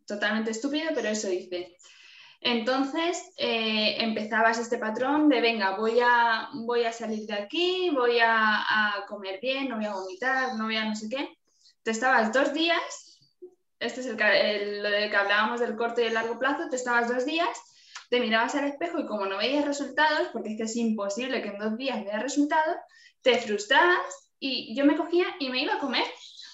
Totalmente 0.07 0.53
estúpido, 0.53 0.91
pero 0.95 1.09
eso 1.09 1.31
hice. 1.31 1.77
Entonces 2.41 3.23
eh, 3.39 3.97
empezabas 4.03 4.59
este 4.59 4.79
patrón 4.79 5.29
de, 5.29 5.41
venga, 5.41 5.77
voy 5.77 5.99
a, 6.01 6.49
voy 6.55 6.85
a 6.85 6.93
salir 6.93 7.27
de 7.27 7.35
aquí, 7.35 7.91
voy 7.91 8.21
a, 8.21 8.61
a, 8.61 9.07
comer 9.07 9.41
bien, 9.41 9.69
no 9.69 9.77
voy 9.77 9.87
a 9.87 9.95
vomitar, 9.95 10.55
no 10.57 10.65
voy 10.65 10.77
a 10.77 10.85
no 10.85 10.95
sé 10.95 11.09
qué. 11.09 11.37
Te 11.83 11.91
estabas 11.91 12.33
dos 12.33 12.53
días 12.53 13.06
este 13.79 14.01
es 14.01 14.07
el, 14.07 14.83
lo 14.83 14.91
de 14.91 15.11
que 15.11 15.17
hablábamos 15.17 15.61
del 15.61 15.77
corto 15.77 16.01
y 16.01 16.05
el 16.05 16.15
largo 16.15 16.39
plazo, 16.39 16.69
te 16.71 16.77
estabas 16.77 17.09
dos 17.09 17.27
días, 17.27 17.49
te 18.09 18.21
mirabas 18.21 18.55
al 18.55 18.67
espejo 18.67 18.99
y 18.99 19.07
como 19.07 19.27
no 19.27 19.39
veías 19.39 19.65
resultados, 19.65 20.29
porque 20.33 20.53
es 20.53 20.57
que 20.57 20.63
es 20.65 20.77
imposible 20.77 21.43
que 21.43 21.49
en 21.49 21.59
dos 21.59 21.77
días 21.77 22.05
veas 22.05 22.23
resultados, 22.23 22.77
te 23.23 23.39
frustrabas 23.39 24.31
y 24.39 24.75
yo 24.77 24.85
me 24.85 24.97
cogía 24.97 25.27
y 25.41 25.51
me 25.51 25.63
iba 25.63 25.75
a 25.75 25.81
comer. 25.81 26.05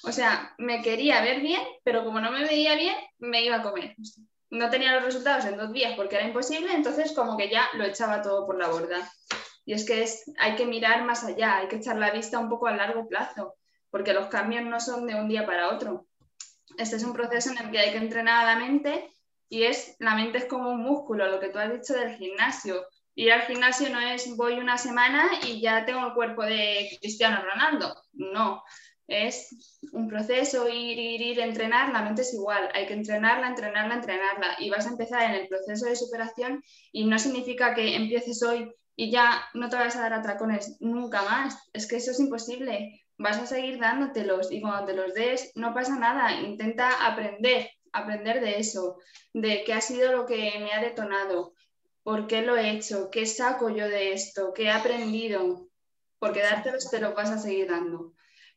O 0.05 0.11
sea, 0.11 0.55
me 0.59 0.83
quería 0.83 1.21
ver 1.23 1.41
bien, 1.41 1.61
pero 1.85 2.05
como 2.05 2.21
no 2.21 2.33
me 2.33 2.45
veía 2.45 2.75
bien, 2.75 2.97
me 3.19 3.45
iba 3.45 3.57
a 3.57 3.63
comer. 3.63 3.95
No 4.51 4.69
tenía 4.69 4.95
los 4.95 5.05
resultados 5.05 5.45
en 5.45 5.57
dos 5.57 5.73
días 5.73 5.95
porque 5.97 6.17
era 6.17 6.27
imposible, 6.27 6.73
entonces 6.75 7.13
como 7.13 7.37
que 7.37 7.49
ya 7.49 7.69
lo 7.75 7.85
echaba 7.85 8.23
todo 8.23 8.47
por 8.47 8.59
la 8.59 8.69
borda. 8.69 9.11
Y 9.65 9.75
es 9.75 9.85
que 9.85 10.05
hay 10.39 10.57
que 10.57 10.67
mirar 10.67 11.05
más 11.05 11.23
allá, 11.23 11.59
hay 11.59 11.69
que 11.69 11.77
echar 11.77 11.97
la 11.97 12.11
vista 12.11 12.41
un 12.41 12.49
poco 12.49 12.67
a 12.67 12.75
largo 12.75 13.07
plazo, 13.07 13.55
porque 13.91 14.13
los 14.13 14.27
cambios 14.27 14.65
no 14.65 14.81
son 14.81 15.07
de 15.07 15.15
un 15.15 15.29
día 15.29 15.47
para 15.47 15.71
otro 15.71 16.07
este 16.79 16.97
es 16.97 17.05
un 17.05 17.13
proceso 17.13 17.51
en 17.51 17.59
el 17.59 17.71
que 17.71 17.79
hay 17.79 17.93
que 17.93 17.99
entrenar 17.99 18.45
a 18.45 18.55
la 18.55 18.61
mente 18.61 19.13
y 19.49 19.65
es, 19.65 19.97
la 19.99 20.15
mente 20.15 20.39
es 20.39 20.47
como 20.47 20.71
un 20.71 20.83
músculo, 20.83 21.29
lo 21.29 21.41
que 21.41 21.49
tú 21.49 21.59
has 21.59 21.73
dicho 21.73 21.95
del 21.95 22.17
gimnasio. 22.17 22.87
Ir 23.15 23.33
al 23.33 23.43
gimnasio 23.43 23.91
no 23.91 24.01
es 24.01 24.35
voy 24.37 24.55
una 24.55 24.79
semana 24.79 25.29
y 25.47 25.61
ya 25.61 25.85
tengo 25.85 26.07
el 26.07 26.15
cuerpo 26.15 26.43
de 26.43 26.97
Cristiano 27.01 27.43
Ronaldo. 27.45 27.95
No, 28.15 28.63
es 29.13 29.79
un 29.93 30.09
proceso, 30.09 30.69
ir, 30.69 30.99
ir, 30.99 31.21
ir, 31.21 31.41
entrenar, 31.41 31.93
la 31.93 32.03
mente 32.03 32.23
es 32.23 32.33
igual, 32.33 32.71
hay 32.73 32.87
que 32.87 32.95
entrenarla, 32.95 33.49
entrenarla, 33.49 33.95
entrenarla 33.97 34.57
y 34.59 34.71
vas 34.71 34.87
a 34.87 34.91
empezar 34.91 35.23
en 35.23 35.43
el 35.43 35.49
proceso 35.49 35.87
de 35.87 35.97
superación 35.97 36.63
y 36.93 37.05
no 37.05 37.19
significa 37.19 37.75
que 37.75 37.95
empieces 37.95 38.43
hoy 38.43 38.73
y 38.97 39.11
ya 39.11 39.45
no 39.55 39.69
te 39.69 39.77
vas 39.77 39.97
a 39.97 40.03
dar 40.03 40.15
atracones 40.15 40.77
nunca 40.81 41.23
más, 41.23 41.69
es 41.73 41.87
que 41.87 41.97
eso 41.97 42.13
es 42.13 42.21
imposible, 42.21 43.02
vas 43.19 43.39
a 43.39 43.47
seguir 43.47 43.79
dándotelos 43.79 44.51
y 44.51 44.61
cuando 44.61 44.87
te 44.87 44.95
los 44.95 45.15
des 45.15 45.53
no 45.55 45.75
pasa 45.75 45.99
nada, 45.99 46.41
intenta 46.41 47.07
aprender, 47.07 47.71
aprender 47.93 48.41
de 48.41 48.59
eso, 48.59 48.99
de 49.33 49.65
qué 49.65 49.75
ha 49.75 49.81
sido 49.81 50.13
lo 50.13 50.27
que 50.27 50.59
me 50.59 50.73
ha 50.73 50.81
detonado, 50.81 51.55
por 52.03 52.27
qué 52.27 52.43
lo 52.43 52.57
he 52.57 52.71
hecho, 52.71 53.11
qué 53.11 53.27
saco 53.27 53.71
yo 53.71 53.89
de 53.89 54.13
esto, 54.13 54.53
qué 54.53 54.65
he 54.65 54.71
aprendido, 54.71 55.69
porque 56.19 56.43
dártelos 56.43 56.91
te 56.91 57.01
los 57.01 57.15
vas 57.15 57.31
a 57.31 57.39
seguir 57.39 57.71
dando. 57.71 58.13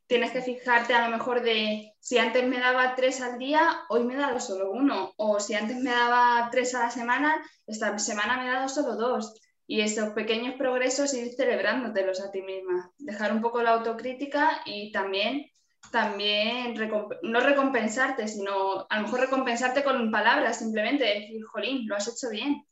Tienes 0.08 0.32
que 0.32 0.42
fijarte 0.42 0.94
a 0.94 1.08
lo 1.08 1.18
mejor 1.18 1.42
de 1.42 1.94
si 2.00 2.20
antes 2.20 2.48
me 2.48 2.60
daba 2.60 2.96
tres 2.96 3.22
al 3.22 3.40
día, 3.40 3.86
hoy 3.90 4.04
me 4.04 4.14
he 4.14 4.18
dado 4.18 4.40
solo 4.40 4.72
uno, 4.72 5.14
o 5.18 5.40
si 5.40 5.56
antes 5.56 5.78
me 5.78 5.90
daba 5.90 6.48
tres 6.52 6.76
a 6.76 6.82
la 6.82 6.92
semana, 6.92 7.44
esta 7.66 7.98
semana 7.98 8.38
me 8.38 8.48
he 8.48 8.52
dado 8.52 8.70
solo 8.70 8.96
dos 8.96 9.34
y 9.68 9.82
esos 9.82 10.10
pequeños 10.10 10.56
progresos 10.56 11.14
ir 11.14 11.34
celebrándotelos 11.34 12.22
a 12.22 12.32
ti 12.32 12.42
misma, 12.42 12.92
dejar 12.98 13.34
un 13.34 13.42
poco 13.42 13.64
la 13.64 13.72
autocrítica 13.72 14.62
y 14.66 14.92
también, 14.92 15.48
también 15.92 16.76
no 17.24 17.40
recompensarte, 17.40 18.28
sino 18.28 18.86
a 18.90 18.98
lo 18.98 19.04
mejor 19.04 19.22
recompensarte 19.22 19.84
con 19.84 20.12
palabras, 20.12 20.60
simplemente 20.60 21.04
decir, 21.04 21.44
jolín, 21.46 21.88
lo 21.88 21.96
has 21.96 22.08
hecho 22.08 22.30
bien. 22.30 22.66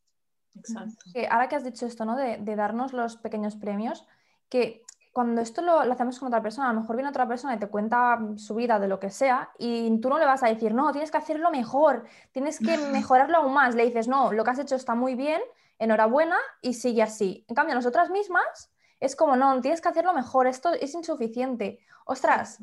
Exacto. 0.56 1.06
ahora 1.32 1.50
que 1.50 1.56
has 1.56 1.64
dicho 1.64 1.88
esto, 1.88 2.06
¿no? 2.06 2.16
De, 2.16 2.56
darnos 2.56 2.94
los 2.94 3.18
pequeños 3.18 3.56
premios, 3.56 4.06
que 4.50 4.84
cuando 5.12 5.42
esto 5.42 5.64
lo, 5.64 5.84
lo, 5.84 5.94
hacemos 5.94 6.20
con 6.20 6.28
otra 6.28 6.44
persona, 6.44 6.70
a 6.70 6.74
lo 6.74 6.82
mejor 6.82 6.96
viene 6.96 7.10
otra 7.10 7.28
persona 7.28 7.56
y 7.56 7.60
te 7.60 7.68
cuenta 7.68 8.20
su 8.36 8.54
vida 8.54 8.80
de 8.80 8.88
lo 8.88 9.00
que 9.00 9.10
sea 9.10 9.52
y 9.58 10.00
tú 10.00 10.10
no 10.10 10.20
le 10.20 10.26
vas 10.26 10.44
a 10.44 10.48
decir, 10.48 10.76
no, 10.76 10.92
tienes 10.92 11.10
que 11.10 11.18
hacerlo 11.18 11.50
mejor, 11.50 12.06
tienes 12.32 12.60
que 12.60 12.78
mejorarlo 12.92 13.38
aún 13.38 13.54
más. 13.54 13.74
Le 13.74 13.86
dices, 13.86 14.08
no, 14.08 14.32
lo 14.32 14.44
que 14.44 14.52
has 14.52 14.60
hecho 14.60 14.76
está 14.76 14.94
muy 14.94 15.16
bien, 15.16 15.42
enhorabuena 15.80 16.38
y 16.62 16.74
sigue 16.74 17.01
así. 17.01 17.46
En 17.48 17.56
cambio, 17.56 17.75
nosotras 17.75 18.10
mismas 18.10 18.72
es 19.00 19.15
como, 19.15 19.36
no, 19.36 19.60
tienes 19.62 19.82
que 19.82 19.89
hacerlo 19.89 20.13
mejor, 20.13 20.48
esto 20.48 20.74
es 20.74 20.94
insuficiente. 20.94 21.80
Ostras, 22.06 22.60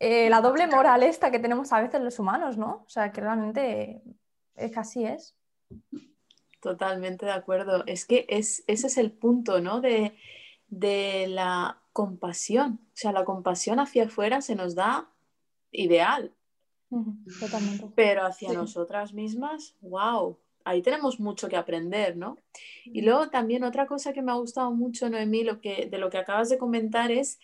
eh, 0.00 0.28
la 0.28 0.40
doble 0.40 0.66
moral 0.66 1.02
esta 1.02 1.30
que 1.30 1.38
tenemos 1.38 1.72
a 1.72 1.80
veces 1.80 2.00
los 2.00 2.18
humanos, 2.18 2.58
¿no? 2.58 2.84
O 2.86 2.88
sea, 2.88 3.12
que 3.12 3.20
realmente 3.20 4.02
es 4.56 4.72
que 4.72 4.80
así 4.80 5.04
es. 5.04 5.34
Totalmente 6.60 7.26
de 7.26 7.32
acuerdo. 7.32 7.84
Es 7.86 8.04
que 8.04 8.26
es, 8.28 8.64
ese 8.66 8.86
es 8.88 8.98
el 8.98 9.12
punto, 9.12 9.60
¿no? 9.60 9.80
De, 9.80 10.16
de 10.68 11.26
la 11.28 11.78
compasión. 11.92 12.80
O 12.88 12.96
sea, 12.96 13.12
la 13.12 13.24
compasión 13.24 13.78
hacia 13.78 14.04
afuera 14.04 14.40
se 14.40 14.56
nos 14.56 14.74
da 14.74 15.08
ideal. 15.70 16.32
Totalmente. 17.40 17.90
Pero 17.94 18.24
hacia 18.24 18.52
nosotras 18.52 19.12
mismas, 19.12 19.74
wow, 19.80 20.38
ahí 20.64 20.82
tenemos 20.82 21.20
mucho 21.20 21.48
que 21.48 21.56
aprender, 21.56 22.16
¿no? 22.16 22.38
Y 22.84 23.02
luego 23.02 23.28
también 23.28 23.64
otra 23.64 23.86
cosa 23.86 24.12
que 24.12 24.22
me 24.22 24.32
ha 24.32 24.36
gustado 24.36 24.72
mucho, 24.72 25.08
Noemí, 25.08 25.44
lo 25.44 25.60
que, 25.60 25.86
de 25.86 25.98
lo 25.98 26.10
que 26.10 26.18
acabas 26.18 26.48
de 26.48 26.58
comentar 26.58 27.10
es 27.12 27.38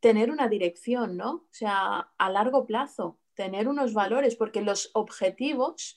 tener 0.00 0.30
una 0.30 0.48
dirección, 0.48 1.16
¿no? 1.16 1.32
O 1.32 1.48
sea, 1.50 2.10
a 2.18 2.30
largo 2.30 2.66
plazo, 2.66 3.18
tener 3.34 3.68
unos 3.68 3.94
valores, 3.94 4.36
porque 4.36 4.60
los 4.60 4.90
objetivos 4.94 5.96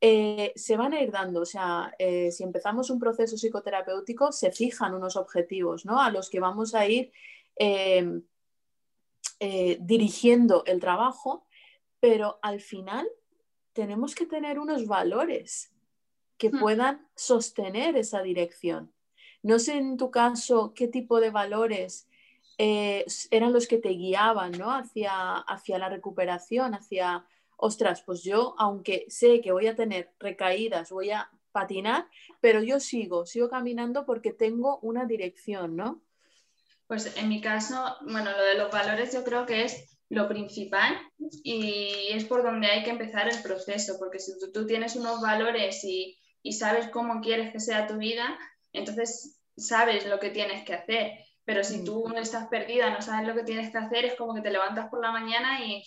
eh, 0.00 0.52
se 0.56 0.76
van 0.76 0.92
a 0.94 1.02
ir 1.02 1.10
dando. 1.10 1.40
O 1.40 1.46
sea, 1.46 1.94
eh, 1.98 2.30
si 2.30 2.42
empezamos 2.42 2.90
un 2.90 2.98
proceso 2.98 3.36
psicoterapéutico, 3.36 4.32
se 4.32 4.52
fijan 4.52 4.94
unos 4.94 5.16
objetivos, 5.16 5.84
¿no? 5.84 6.00
A 6.00 6.10
los 6.10 6.30
que 6.30 6.40
vamos 6.40 6.74
a 6.74 6.86
ir 6.86 7.12
em, 7.56 8.22
eh, 9.40 9.78
dirigiendo 9.80 10.64
el 10.66 10.80
trabajo, 10.80 11.46
pero 12.00 12.38
al 12.42 12.60
final 12.60 13.06
tenemos 13.72 14.14
que 14.14 14.26
tener 14.26 14.58
unos 14.58 14.86
valores 14.86 15.73
que 16.44 16.58
puedan 16.58 17.06
sostener 17.14 17.96
esa 17.96 18.22
dirección. 18.22 18.92
No 19.42 19.58
sé 19.58 19.78
en 19.78 19.96
tu 19.96 20.10
caso 20.10 20.74
qué 20.74 20.88
tipo 20.88 21.18
de 21.18 21.30
valores 21.30 22.06
eh, 22.58 23.06
eran 23.30 23.54
los 23.54 23.66
que 23.66 23.78
te 23.78 23.90
guiaban 23.90 24.52
¿no? 24.52 24.70
hacia, 24.70 25.36
hacia 25.36 25.78
la 25.78 25.88
recuperación, 25.88 26.74
hacia, 26.74 27.24
ostras, 27.56 28.02
pues 28.02 28.22
yo, 28.22 28.54
aunque 28.58 29.06
sé 29.08 29.40
que 29.40 29.52
voy 29.52 29.68
a 29.68 29.74
tener 29.74 30.12
recaídas, 30.18 30.90
voy 30.90 31.12
a 31.12 31.30
patinar, 31.50 32.08
pero 32.42 32.62
yo 32.62 32.78
sigo, 32.78 33.24
sigo 33.24 33.48
caminando 33.48 34.04
porque 34.04 34.34
tengo 34.34 34.80
una 34.80 35.06
dirección, 35.06 35.76
¿no? 35.76 36.02
Pues 36.86 37.16
en 37.16 37.30
mi 37.30 37.40
caso, 37.40 37.96
bueno, 38.02 38.32
lo 38.32 38.42
de 38.42 38.58
los 38.58 38.70
valores 38.70 39.14
yo 39.14 39.24
creo 39.24 39.46
que 39.46 39.64
es 39.64 39.98
lo 40.10 40.28
principal 40.28 40.94
y 41.42 42.08
es 42.10 42.26
por 42.26 42.42
donde 42.42 42.66
hay 42.66 42.84
que 42.84 42.90
empezar 42.90 43.28
el 43.28 43.42
proceso, 43.42 43.96
porque 43.98 44.18
si 44.18 44.32
tú 44.52 44.66
tienes 44.66 44.94
unos 44.94 45.22
valores 45.22 45.82
y 45.84 46.18
y 46.44 46.52
sabes 46.52 46.88
cómo 46.90 47.22
quieres 47.22 47.50
que 47.52 47.58
sea 47.58 47.88
tu 47.88 47.96
vida, 47.96 48.38
entonces 48.72 49.40
sabes 49.56 50.06
lo 50.06 50.20
que 50.20 50.30
tienes 50.30 50.62
que 50.64 50.74
hacer. 50.74 51.12
Pero 51.44 51.64
si 51.64 51.78
mm. 51.78 51.84
tú 51.84 52.14
estás 52.16 52.48
perdida, 52.48 52.90
no 52.90 53.02
sabes 53.02 53.26
lo 53.26 53.34
que 53.34 53.42
tienes 53.42 53.72
que 53.72 53.78
hacer, 53.78 54.04
es 54.04 54.14
como 54.14 54.34
que 54.34 54.42
te 54.42 54.50
levantas 54.50 54.88
por 54.90 55.02
la 55.02 55.10
mañana 55.10 55.64
y 55.64 55.82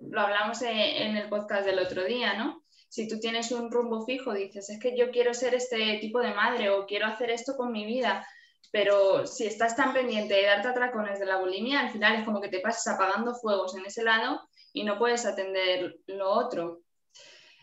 lo 0.00 0.20
hablamos 0.20 0.60
en 0.62 1.16
el 1.16 1.28
podcast 1.28 1.64
del 1.64 1.78
otro 1.78 2.04
día, 2.04 2.34
¿no? 2.34 2.64
Si 2.88 3.06
tú 3.06 3.20
tienes 3.20 3.52
un 3.52 3.70
rumbo 3.70 4.04
fijo, 4.04 4.34
dices, 4.34 4.68
es 4.68 4.80
que 4.80 4.96
yo 4.96 5.12
quiero 5.12 5.32
ser 5.32 5.54
este 5.54 5.98
tipo 6.00 6.18
de 6.20 6.34
madre 6.34 6.70
o 6.70 6.86
quiero 6.86 7.06
hacer 7.06 7.30
esto 7.30 7.56
con 7.56 7.70
mi 7.70 7.86
vida, 7.86 8.26
pero 8.72 9.26
si 9.28 9.46
estás 9.46 9.76
tan 9.76 9.92
pendiente 9.92 10.34
de 10.34 10.46
darte 10.46 10.68
atracones 10.68 11.20
de 11.20 11.26
la 11.26 11.36
bulimia, 11.36 11.80
al 11.80 11.90
final 11.90 12.16
es 12.16 12.24
como 12.24 12.40
que 12.40 12.48
te 12.48 12.60
pasas 12.60 12.94
apagando 12.94 13.34
fuegos 13.34 13.76
en 13.76 13.86
ese 13.86 14.02
lado 14.02 14.40
y 14.72 14.82
no 14.82 14.98
puedes 14.98 15.24
atender 15.24 15.98
lo 16.06 16.30
otro. 16.30 16.80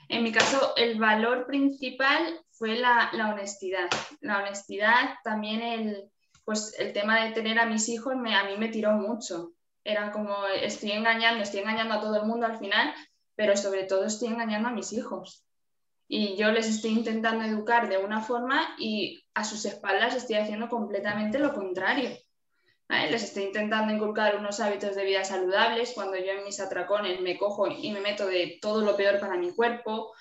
En 0.09 0.23
mi 0.23 0.31
caso, 0.31 0.73
el 0.77 0.99
valor 0.99 1.45
principal 1.45 2.39
fue 2.51 2.77
la, 2.77 3.11
honestidad. 3.31 3.89
La 4.21 4.39
honestidad, 4.39 5.15
también 5.23 5.61
el, 5.61 6.11
pues, 6.45 6.75
el 6.79 6.93
tema 6.93 7.23
de 7.23 7.31
tener 7.31 7.59
a 7.59 7.65
mis 7.65 7.89
hijos, 7.89 8.15
me, 8.15 8.35
a 8.35 8.45
mí 8.45 8.57
me 8.57 8.69
tiró 8.69 8.93
mucho. 8.93 9.51
Era 9.83 10.11
como, 10.11 10.47
estoy 10.47 10.91
engañando, 10.91 11.43
estoy 11.43 11.61
engañando 11.61 11.95
a 11.95 12.01
todo 12.01 12.15
el 12.17 12.27
mundo 12.27 12.45
al 12.45 12.57
final, 12.57 12.93
pero 13.35 13.55
sobre 13.57 13.83
todo 13.83 14.05
estoy 14.05 14.29
engañando 14.29 14.69
a 14.69 14.73
mis 14.73 14.93
hijos. 14.93 15.45
Y 16.07 16.37
yo 16.37 16.51
les 16.51 16.67
estoy 16.67 16.91
intentando 16.91 17.43
educar 17.43 17.89
de 17.89 17.97
una 17.97 18.21
forma 18.21 18.75
y 18.77 19.23
a 19.33 19.43
sus 19.43 19.65
espaldas 19.65 20.15
estoy 20.15 20.37
haciendo 20.37 20.69
completamente 20.69 21.37
lo 21.37 21.53
contrario. 21.53 22.09
Les 22.89 23.23
estoy 23.23 23.43
intentando 23.43 23.93
inculcar 23.93 24.37
unos 24.37 24.59
hábitos 24.59 24.95
de 24.95 25.03
vida 25.03 25.23
saludables 25.23 25.91
cuando 25.93 26.17
yo 26.17 26.31
en 26.31 26.45
mis 26.45 26.59
atracones 26.59 27.19
me 27.19 27.37
cojo 27.37 27.67
y 27.67 27.91
me 27.91 27.99
meto 27.99 28.27
de 28.27 28.59
todo 28.61 28.81
lo 28.81 28.95
peor 28.95 29.19
para 29.19 29.37
mi 29.37 29.51
cuerpo. 29.51 30.13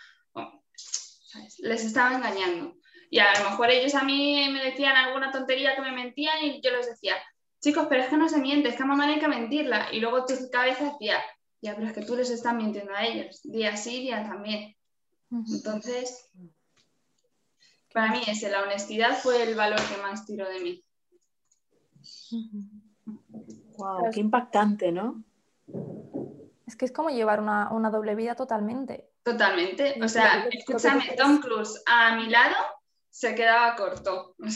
Les 1.59 1.85
estaba 1.85 2.17
engañando. 2.17 2.77
Y 3.09 3.21
a 3.21 3.33
lo 3.39 3.51
mejor 3.51 3.71
ellos 3.71 3.95
a 3.95 4.03
mí 4.03 4.49
me 4.51 4.65
decían 4.65 4.97
alguna 4.97 5.31
tontería 5.31 5.77
que 5.77 5.83
me 5.83 5.93
mentían 5.93 6.45
y 6.45 6.61
yo 6.61 6.71
les 6.73 6.87
decía, 6.87 7.15
chicos, 7.61 7.87
pero 7.89 8.03
es 8.03 8.09
que 8.09 8.17
no 8.17 8.29
se 8.29 8.39
miente, 8.39 8.69
es 8.69 8.77
que 8.77 8.83
a 8.83 8.87
mamá 8.87 9.07
hay 9.07 9.21
que 9.21 9.29
mentirla. 9.29 9.89
Y 9.93 10.01
luego 10.01 10.27
tu 10.27 10.35
cabeza 10.51 10.93
decía, 10.93 11.23
ya, 11.61 11.75
pero 11.75 11.87
es 11.87 11.93
que 11.93 12.05
tú 12.05 12.17
les 12.17 12.31
estás 12.31 12.55
mintiendo 12.55 12.93
a 12.95 13.05
ellos, 13.05 13.41
día 13.45 13.77
sí, 13.77 14.01
día 14.01 14.25
también. 14.25 14.77
Entonces, 15.31 16.31
para 17.93 18.11
mí 18.13 18.23
ese, 18.27 18.51
la 18.51 18.63
honestidad 18.63 19.17
fue 19.19 19.43
el 19.43 19.55
valor 19.55 19.81
que 19.89 20.03
más 20.03 20.27
tiró 20.27 20.49
de 20.49 20.61
mí. 20.61 20.85
Wow, 23.77 24.11
qué 24.13 24.21
impactante, 24.21 24.93
¿no? 24.93 25.23
Es 26.67 26.77
que 26.77 26.85
es 26.85 26.93
como 26.93 27.11
llevar 27.11 27.41
una, 27.41 27.91
doble 27.91 28.15
vida 28.15 28.35
totalmente. 28.35 29.11
Totalmente. 29.23 30.03
O 30.03 30.09
sea, 30.09 30.49
escúchame, 30.51 31.15
Tom 31.17 31.39
Cruise 31.41 31.83
a 31.87 32.17
mi 32.17 32.29
lado 32.29 32.57
se 33.11 33.35
quedaba 33.35 33.75
corto. 33.77 34.35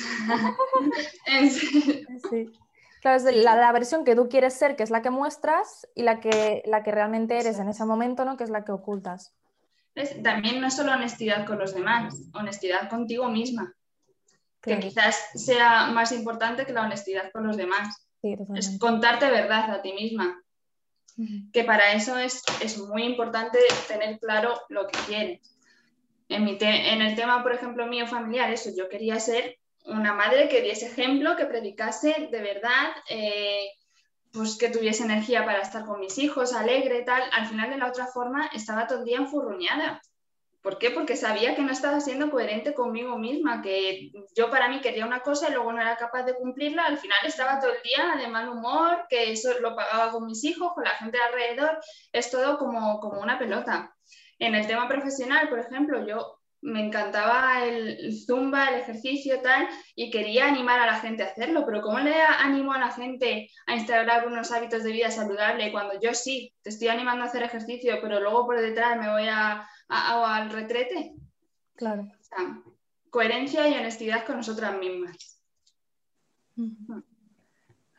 sí. 2.30 2.52
Claro, 3.00 3.16
es 3.16 3.24
la, 3.36 3.72
versión 3.72 4.04
que 4.04 4.14
tú 4.14 4.28
quieres 4.28 4.54
ser, 4.54 4.76
que 4.76 4.82
es 4.82 4.90
la 4.90 5.00
que 5.00 5.10
muestras, 5.10 5.88
y 5.94 6.02
la 6.02 6.20
que, 6.20 6.62
la 6.66 6.82
que 6.82 6.90
realmente 6.90 7.38
eres 7.38 7.58
en 7.58 7.68
ese 7.68 7.84
momento, 7.86 8.24
¿no? 8.24 8.36
Que 8.36 8.44
es 8.44 8.50
la 8.50 8.64
que 8.64 8.72
ocultas. 8.72 9.34
También 10.22 10.60
no 10.60 10.66
es 10.66 10.76
solo 10.76 10.92
honestidad 10.92 11.46
con 11.46 11.58
los 11.58 11.74
demás, 11.74 12.14
honestidad 12.34 12.88
contigo 12.88 13.28
misma 13.28 13.74
que 14.62 14.78
quizás 14.78 15.16
sea 15.34 15.86
más 15.86 16.12
importante 16.12 16.66
que 16.66 16.72
la 16.72 16.82
honestidad 16.82 17.30
con 17.32 17.46
los 17.46 17.56
demás. 17.56 18.06
es 18.22 18.78
contarte 18.78 19.30
verdad 19.30 19.70
a 19.70 19.82
ti 19.82 19.92
misma. 19.92 20.42
Que 21.52 21.64
para 21.64 21.92
eso 21.92 22.16
es, 22.16 22.42
es, 22.62 22.78
muy 22.78 23.02
importante 23.04 23.58
tener 23.88 24.18
claro 24.18 24.58
lo 24.70 24.86
que 24.86 24.98
quieres. 25.06 25.54
En, 26.28 26.44
mi 26.44 26.56
en 26.60 27.02
el 27.02 27.14
tema, 27.14 27.42
por 27.42 27.52
ejemplo, 27.52 27.86
mío 27.86 28.06
familiar, 28.06 28.50
eso, 28.50 28.70
yo 28.74 28.88
quería 28.88 29.20
ser 29.20 29.58
una 29.84 30.14
madre 30.14 30.48
que 30.48 30.62
diese 30.62 30.86
ejemplo, 30.86 31.36
que 31.36 31.44
predicase 31.44 32.28
de 32.30 32.40
verdad, 32.40 32.90
eh, 33.10 33.68
pues 34.32 34.56
que 34.56 34.70
tuviese 34.70 35.04
energía 35.04 35.44
para 35.44 35.60
estar 35.60 35.84
con 35.84 36.00
mis 36.00 36.16
hijos, 36.18 36.54
alegre, 36.54 37.02
tal. 37.02 37.22
Al 37.32 37.46
final, 37.46 37.68
de 37.68 37.78
la 37.78 37.88
otra 37.88 38.06
forma, 38.06 38.46
estaba 38.54 38.86
todo 38.86 39.00
el 39.00 39.04
día 39.04 39.18
enfurruñada. 39.18 40.00
¿Por 40.62 40.78
qué? 40.78 40.90
Porque 40.90 41.16
sabía 41.16 41.54
que 41.54 41.62
no 41.62 41.72
estaba 41.72 42.00
siendo 42.00 42.30
coherente 42.30 42.74
conmigo 42.74 43.16
misma, 43.16 43.62
que 43.62 44.10
yo 44.36 44.50
para 44.50 44.68
mí 44.68 44.80
quería 44.80 45.06
una 45.06 45.20
cosa 45.20 45.48
y 45.48 45.52
luego 45.52 45.72
no 45.72 45.80
era 45.80 45.96
capaz 45.96 46.24
de 46.24 46.34
cumplirla. 46.34 46.84
Al 46.84 46.98
final 46.98 47.18
estaba 47.24 47.60
todo 47.60 47.72
el 47.72 47.82
día 47.82 48.16
de 48.18 48.28
mal 48.28 48.48
humor, 48.48 49.06
que 49.08 49.32
eso 49.32 49.58
lo 49.60 49.74
pagaba 49.74 50.12
con 50.12 50.26
mis 50.26 50.44
hijos, 50.44 50.72
con 50.74 50.84
la 50.84 50.90
gente 50.90 51.18
alrededor. 51.18 51.78
Es 52.12 52.30
todo 52.30 52.58
como, 52.58 53.00
como 53.00 53.22
una 53.22 53.38
pelota. 53.38 53.94
En 54.38 54.54
el 54.54 54.66
tema 54.66 54.86
profesional, 54.86 55.48
por 55.48 55.60
ejemplo, 55.60 56.06
yo 56.06 56.40
me 56.62 56.84
encantaba 56.84 57.64
el 57.64 58.12
zumba, 58.26 58.68
el 58.68 58.80
ejercicio, 58.80 59.40
tal, 59.40 59.66
y 59.94 60.10
quería 60.10 60.46
animar 60.46 60.80
a 60.80 60.86
la 60.86 61.00
gente 61.00 61.22
a 61.22 61.28
hacerlo, 61.28 61.64
pero 61.64 61.80
¿cómo 61.80 61.98
le 62.00 62.14
animo 62.20 62.72
a 62.72 62.78
la 62.78 62.90
gente 62.90 63.48
a 63.66 63.74
instaurar 63.74 64.26
unos 64.26 64.52
hábitos 64.52 64.82
de 64.82 64.92
vida 64.92 65.10
saludable 65.10 65.72
cuando 65.72 65.98
yo 66.00 66.12
sí 66.12 66.54
te 66.62 66.70
estoy 66.70 66.88
animando 66.88 67.24
a 67.24 67.28
hacer 67.28 67.42
ejercicio, 67.42 67.98
pero 68.02 68.20
luego 68.20 68.44
por 68.44 68.60
detrás 68.60 68.98
me 68.98 69.10
voy 69.10 69.26
a 69.28 69.66
al 69.90 70.50
retrete. 70.50 71.14
Claro. 71.76 72.06
coherencia 73.10 73.68
y 73.68 73.74
honestidad 73.74 74.24
con 74.24 74.36
nosotras 74.36 74.78
mismas. 74.78 75.42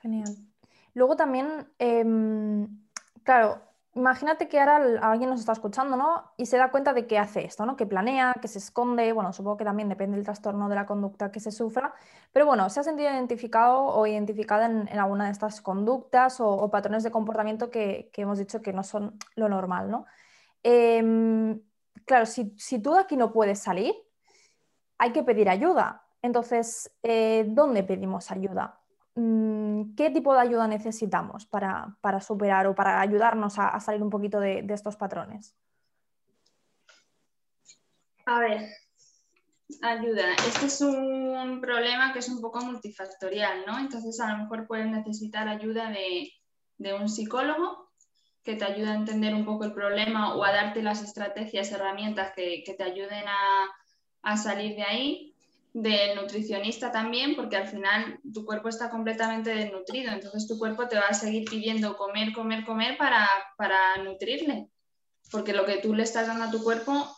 Genial. 0.01 0.37
Luego 0.93 1.15
también, 1.15 1.67
em, 1.79 2.67
claro, 3.23 3.61
imagínate 3.93 4.47
que 4.47 4.59
ahora 4.59 4.77
alguien 5.01 5.29
nos 5.29 5.39
está 5.39 5.51
escuchando, 5.51 5.97
¿no? 5.97 6.31
Y 6.37 6.45
se 6.45 6.57
da 6.57 6.71
cuenta 6.71 6.93
de 6.93 7.07
que 7.07 7.17
hace 7.17 7.45
esto, 7.45 7.65
¿no? 7.65 7.75
Que 7.75 7.85
planea, 7.85 8.33
que 8.41 8.47
se 8.47 8.59
esconde, 8.59 9.11
bueno, 9.13 9.33
supongo 9.33 9.57
que 9.57 9.65
también 9.65 9.89
depende 9.89 10.15
del 10.15 10.25
trastorno 10.25 10.69
de 10.69 10.75
la 10.75 10.85
conducta 10.85 11.31
que 11.31 11.39
se 11.39 11.51
sufra, 11.51 11.93
pero 12.31 12.45
bueno, 12.45 12.69
se 12.69 12.79
ha 12.79 12.83
sentido 12.83 13.09
identificado 13.09 13.83
o 13.83 14.07
identificada 14.07 14.65
en, 14.65 14.99
alguna 14.99 15.25
de 15.25 15.31
estas 15.31 15.61
conductas 15.61 16.39
o, 16.39 16.69
patrones 16.69 17.03
de 17.03 17.11
comportamiento 17.11 17.69
que, 17.69 18.11
hemos 18.15 18.37
dicho 18.37 18.61
que 18.61 18.73
no 18.73 18.83
son 18.83 19.17
lo 19.35 19.49
normal, 19.49 19.91
¿no? 19.91 20.05
Em, 20.63 21.59
claro, 22.11 22.25
si, 22.25 22.81
tú 22.81 22.91
de 22.91 22.99
aquí 22.99 23.15
no 23.15 23.31
puedes 23.31 23.59
salir, 23.59 23.95
hay 24.97 25.13
que 25.13 25.23
pedir 25.23 25.47
ayuda. 25.47 26.05
Entonces, 26.21 26.91
eh, 27.01 27.45
¿dónde 27.47 27.83
pedimos 27.83 28.29
ayuda? 28.31 28.81
Mm, 29.15 29.95
¿Qué 29.95 30.09
tipo 30.09 30.33
de 30.33 30.41
ayuda 30.41 30.67
necesitamos 30.67 31.45
para, 31.45 31.95
superar 32.19 32.67
o 32.67 32.75
para 32.75 32.99
ayudarnos 32.99 33.57
a, 33.57 33.79
salir 33.79 34.03
un 34.03 34.09
poquito 34.09 34.41
de, 34.41 34.65
estos 34.71 34.97
patrones? 34.97 35.55
A 38.25 38.39
ver, 38.39 38.67
ayuda. 39.81 40.33
Este 40.33 40.65
es 40.65 40.81
un 40.81 41.61
problema 41.61 42.11
que 42.11 42.19
es 42.19 42.27
un 42.27 42.41
poco 42.41 42.59
multifactorial, 42.59 43.65
¿no? 43.65 43.79
Entonces, 43.79 44.19
a 44.19 44.33
lo 44.33 44.39
mejor 44.39 44.67
pueden 44.67 44.91
necesitar 44.91 45.47
ayuda 45.47 45.89
de, 45.91 46.29
de 46.77 46.93
un 46.93 47.07
psicólogo 47.07 47.90
que 48.43 48.55
te 48.55 48.65
ayude 48.65 48.89
a 48.89 48.95
entender 48.95 49.35
un 49.35 49.45
poco 49.45 49.65
el 49.65 49.73
problema 49.73 50.35
o 50.35 50.43
a 50.43 50.51
darte 50.51 50.81
las 50.81 51.03
estrategias, 51.03 51.71
herramientas 51.71 52.33
que, 52.35 52.63
te 52.65 52.83
ayuden 52.83 53.25
a, 54.23 54.37
salir 54.37 54.75
de 54.75 54.83
ahí. 54.83 55.27
Del 55.73 56.17
nutricionista 56.17 56.91
también, 56.91 57.33
porque 57.37 57.55
al 57.55 57.65
final 57.65 58.19
tu 58.33 58.43
cuerpo 58.43 58.67
está 58.67 58.89
completamente 58.89 59.55
desnutrido, 59.55 60.11
entonces 60.11 60.45
tu 60.45 60.59
cuerpo 60.59 60.89
te 60.89 60.97
va 60.97 61.07
a 61.07 61.13
seguir 61.13 61.49
pidiendo 61.49 61.95
comer, 61.95 62.33
comer, 62.33 62.65
comer 62.65 62.97
para, 62.97 63.25
para 63.55 63.95
nutrirle, 64.03 64.67
porque 65.31 65.53
lo 65.53 65.65
que 65.65 65.77
tú 65.77 65.93
le 65.93 66.03
estás 66.03 66.27
dando 66.27 66.43
a 66.43 66.51
tu 66.51 66.61
cuerpo 66.61 67.15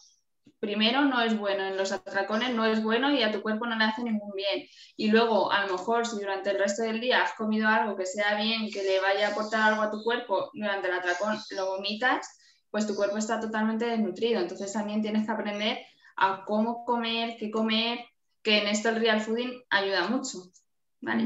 primero 0.63 1.01
no 1.01 1.21
es 1.21 1.37
bueno, 1.37 1.65
en 1.65 1.75
los 1.75 1.91
atracones 1.91 2.55
no 2.55 2.65
es 2.65 2.81
bueno 2.81 3.11
y 3.11 3.21
a 3.21 3.33
tu 3.33 3.41
cuerpo 3.41 3.65
no 3.65 3.75
le 3.75 3.83
hace 3.83 4.01
ningún 4.01 4.31
bien. 4.31 4.65
Y 4.95 5.09
luego, 5.09 5.51
a 5.51 5.65
lo 5.65 5.73
mejor, 5.73 6.07
si 6.07 6.15
durante 6.15 6.51
el 6.51 6.57
resto 6.57 6.83
del 6.83 7.01
día 7.01 7.21
has 7.21 7.33
comido 7.33 7.67
algo 7.67 7.97
que 7.97 8.05
sea 8.05 8.41
bien, 8.41 8.71
que 8.71 8.81
le 8.81 9.01
vaya 9.01 9.27
a 9.27 9.31
aportar 9.31 9.59
algo 9.59 9.81
a 9.81 9.91
tu 9.91 10.01
cuerpo, 10.01 10.51
durante 10.53 10.87
el 10.87 10.93
atracón 10.93 11.37
lo 11.51 11.65
vomitas, 11.65 12.39
pues 12.71 12.87
tu 12.87 12.95
cuerpo 12.95 13.17
está 13.17 13.41
totalmente 13.41 13.85
desnutrido. 13.85 14.39
Entonces 14.39 14.71
también 14.71 15.01
tienes 15.01 15.25
que 15.25 15.33
aprender 15.33 15.79
a 16.15 16.45
cómo 16.45 16.85
comer, 16.85 17.35
qué 17.37 17.51
comer, 17.51 17.99
que 18.41 18.59
en 18.59 18.67
esto 18.67 18.87
el 18.87 19.01
real 19.01 19.19
fooding 19.19 19.63
ayuda 19.69 20.07
mucho. 20.07 20.49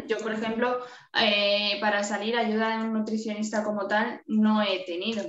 Yo, 0.08 0.18
por 0.18 0.34
ejemplo, 0.34 0.80
eh, 1.14 1.78
para 1.80 2.04
salir 2.04 2.36
ayuda 2.36 2.80
de 2.80 2.86
un 2.86 2.94
nutricionista 2.94 3.64
como 3.64 3.86
tal 3.86 4.24
no 4.26 4.64
he 4.64 4.84
tenido 4.88 5.22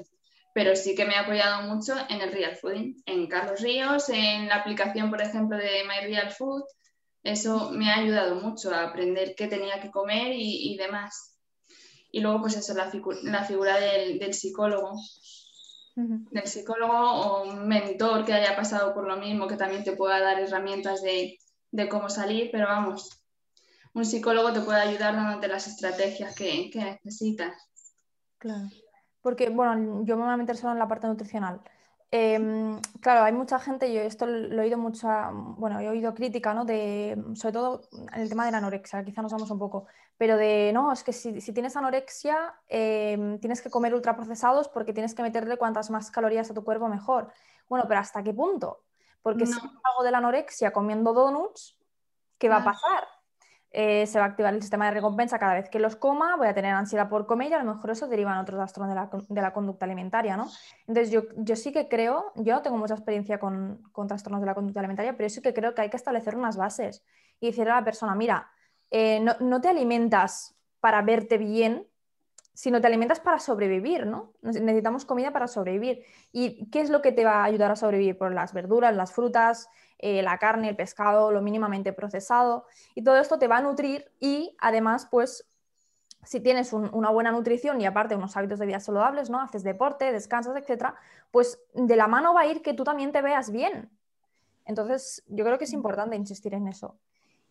pero 0.58 0.74
sí 0.74 0.96
que 0.96 1.04
me 1.04 1.14
ha 1.14 1.20
apoyado 1.20 1.72
mucho 1.72 1.94
en 2.08 2.20
el 2.20 2.32
Real 2.32 2.56
Fooding, 2.56 3.00
en 3.06 3.28
Carlos 3.28 3.60
Ríos, 3.60 4.08
en 4.08 4.48
la 4.48 4.56
aplicación, 4.56 5.08
por 5.08 5.22
ejemplo, 5.22 5.56
de 5.56 5.84
My 5.84 6.04
Real 6.04 6.32
Food. 6.32 6.64
Eso 7.22 7.70
me 7.70 7.88
ha 7.88 7.98
ayudado 7.98 8.34
mucho 8.34 8.74
a 8.74 8.82
aprender 8.82 9.36
qué 9.36 9.46
tenía 9.46 9.80
que 9.80 9.92
comer 9.92 10.32
y, 10.34 10.76
demás. 10.76 11.38
Y 12.10 12.18
luego, 12.22 12.40
pues 12.40 12.56
eso, 12.56 12.74
la, 12.74 12.90
figura 13.44 13.78
del, 13.78 14.34
psicólogo. 14.34 15.00
Del 15.94 16.48
psicólogo 16.48 16.92
o 16.92 17.44
un 17.44 17.68
mentor 17.68 18.24
que 18.24 18.32
haya 18.32 18.56
pasado 18.56 18.92
por 18.94 19.06
lo 19.06 19.16
mismo, 19.16 19.46
que 19.46 19.56
también 19.56 19.84
te 19.84 19.92
pueda 19.92 20.18
dar 20.18 20.40
herramientas 20.40 21.02
de, 21.02 21.38
de 21.70 21.88
cómo 21.88 22.08
salir, 22.08 22.48
pero 22.50 22.66
vamos, 22.66 23.22
un 23.94 24.04
psicólogo 24.04 24.52
te 24.52 24.62
puede 24.62 24.80
ayudar 24.80 25.14
dándote 25.14 25.46
las 25.46 25.68
estrategias 25.68 26.34
que, 26.34 26.68
que 26.72 26.98
necesitas. 27.04 27.54
Claro. 28.38 28.68
Porque, 29.28 29.50
bueno, 29.50 30.04
yo 30.06 30.16
me 30.16 30.22
voy 30.22 30.32
a 30.32 30.38
meter 30.38 30.56
solo 30.56 30.72
en 30.72 30.78
la 30.78 30.88
parte 30.88 31.06
nutricional. 31.06 31.60
em, 32.10 32.80
claro, 33.02 33.24
hay 33.24 33.32
mucha 33.34 33.58
gente, 33.58 33.92
yo 33.92 34.00
esto 34.00 34.24
lo 34.24 34.62
he 34.62 34.64
oído 34.64 34.78
mucha, 34.78 35.28
bueno, 35.30 35.78
he 35.80 35.88
oído 35.90 36.14
crítica, 36.14 36.54
¿no? 36.54 36.64
De, 36.64 37.22
sobre 37.34 37.52
todo 37.52 37.82
en 38.14 38.22
el 38.22 38.30
tema 38.30 38.46
de 38.46 38.52
la 38.52 38.56
anorexia, 38.56 39.04
quizá 39.04 39.20
nos 39.20 39.32
vamos 39.32 39.50
un 39.50 39.58
poco, 39.58 39.84
pero 40.16 40.38
de, 40.38 40.70
no, 40.72 40.90
es 40.90 41.04
que 41.04 41.12
si, 41.12 41.52
tienes 41.52 41.76
anorexia, 41.76 42.54
em, 42.68 43.38
tienes 43.38 43.60
que 43.60 43.68
comer 43.68 43.92
ultraprocesados 43.94 44.66
porque 44.68 44.94
tienes 44.94 45.14
que 45.14 45.22
meterle 45.22 45.58
cuantas 45.58 45.90
más 45.90 46.10
calorías 46.10 46.50
a 46.50 46.54
tu 46.54 46.64
cuerpo 46.64 46.88
mejor. 46.88 47.30
Bueno, 47.68 47.84
pero 47.86 48.00
¿hasta 48.00 48.22
qué 48.22 48.32
punto? 48.32 48.84
Porque 49.20 49.44
si 49.44 49.58
hago 49.58 50.02
de 50.02 50.10
la 50.10 50.18
anorexia 50.18 50.72
comiendo 50.72 51.12
donuts, 51.12 51.76
¿qué 52.38 52.48
va 52.48 52.56
a 52.56 52.64
pasar? 52.64 53.06
Eh, 53.70 54.06
se 54.06 54.18
va 54.18 54.24
a 54.24 54.28
activar 54.28 54.54
el 54.54 54.62
sistema 54.62 54.86
de 54.86 54.92
recompensa 54.92 55.38
cada 55.38 55.52
vez 55.52 55.68
que 55.68 55.78
los 55.78 55.94
coma, 55.94 56.36
voy 56.36 56.48
a 56.48 56.54
tener 56.54 56.72
ansiedad 56.74 57.10
por 57.10 57.26
comer 57.26 57.50
y 57.50 57.54
a 57.54 57.62
lo 57.62 57.74
mejor 57.74 57.90
eso 57.90 58.08
deriva 58.08 58.32
en 58.32 58.38
otros 58.38 58.56
trastornos 58.56 59.28
de 59.28 59.42
la, 59.42 59.52
conducta 59.52 59.84
alimentaria, 59.84 60.38
¿no? 60.38 60.48
Entonces 60.86 61.10
yo, 61.10 61.24
yo, 61.36 61.54
sí 61.54 61.70
que 61.70 61.86
creo, 61.86 62.32
yo 62.36 62.54
no 62.54 62.62
tengo 62.62 62.78
mucha 62.78 62.94
experiencia 62.94 63.38
con, 63.38 63.82
con, 63.92 64.08
trastornos 64.08 64.40
de 64.40 64.46
la 64.46 64.54
conducta 64.54 64.80
alimentaria, 64.80 65.16
pero 65.18 65.28
sí 65.28 65.42
que 65.42 65.52
creo 65.52 65.74
que 65.74 65.82
hay 65.82 65.90
que 65.90 65.98
establecer 65.98 66.34
unas 66.34 66.56
bases 66.56 67.04
y 67.40 67.48
decirle 67.48 67.72
a 67.72 67.76
la 67.76 67.84
persona, 67.84 68.14
mira, 68.14 68.50
eh, 68.90 69.20
no, 69.20 69.34
no, 69.40 69.60
te 69.60 69.68
alimentas 69.68 70.56
para 70.80 71.02
verte 71.02 71.36
bien, 71.36 71.86
sino 72.58 72.80
te 72.80 72.88
alimentas 72.88 73.20
para 73.20 73.38
sobrevivir, 73.38 74.04
¿no? 74.04 74.32
Necesitamos 74.42 75.04
comida 75.04 75.32
para 75.32 75.46
sobrevivir. 75.46 76.02
¿Y 76.32 76.68
qué 76.70 76.80
es 76.80 76.90
lo 76.90 77.02
que 77.02 77.12
te 77.12 77.24
va 77.24 77.34
a 77.34 77.44
ayudar 77.44 77.70
a 77.70 77.76
sobrevivir? 77.76 78.18
Por 78.18 78.34
las 78.34 78.52
verduras, 78.52 78.96
las 78.96 79.12
frutas, 79.12 79.68
eh, 79.98 80.22
la 80.22 80.38
carne, 80.38 80.70
el 80.70 80.74
pescado, 80.74 81.30
lo 81.30 81.40
mínimamente 81.40 81.92
procesado. 81.92 82.66
Y 82.96 83.04
todo 83.04 83.16
esto 83.18 83.38
te 83.38 83.46
va 83.46 83.58
a 83.58 83.62
nutrir 83.62 84.10
y 84.18 84.56
además, 84.58 85.06
pues, 85.08 85.48
si 86.24 86.40
tienes 86.40 86.72
una 86.72 87.10
buena 87.10 87.30
nutrición 87.30 87.80
y 87.80 87.86
aparte 87.86 88.16
unos 88.16 88.36
hábitos 88.36 88.58
de 88.58 88.66
vida 88.66 88.80
saludables, 88.80 89.30
¿no? 89.30 89.40
Haces 89.40 89.62
deporte, 89.62 90.10
descansas, 90.10 90.56
etcétera, 90.56 90.96
pues 91.30 91.60
de 91.74 91.94
la 91.94 92.08
mano 92.08 92.34
va 92.34 92.40
a 92.40 92.46
ir 92.46 92.60
que 92.60 92.74
tú 92.74 92.82
también 92.82 93.12
te 93.12 93.22
veas 93.22 93.52
bien. 93.52 93.88
Entonces, 94.64 95.22
yo 95.28 95.44
creo 95.44 95.58
que 95.58 95.64
es 95.64 95.72
importante 95.72 96.16
insistir 96.16 96.54
en 96.54 96.66
eso. 96.66 96.98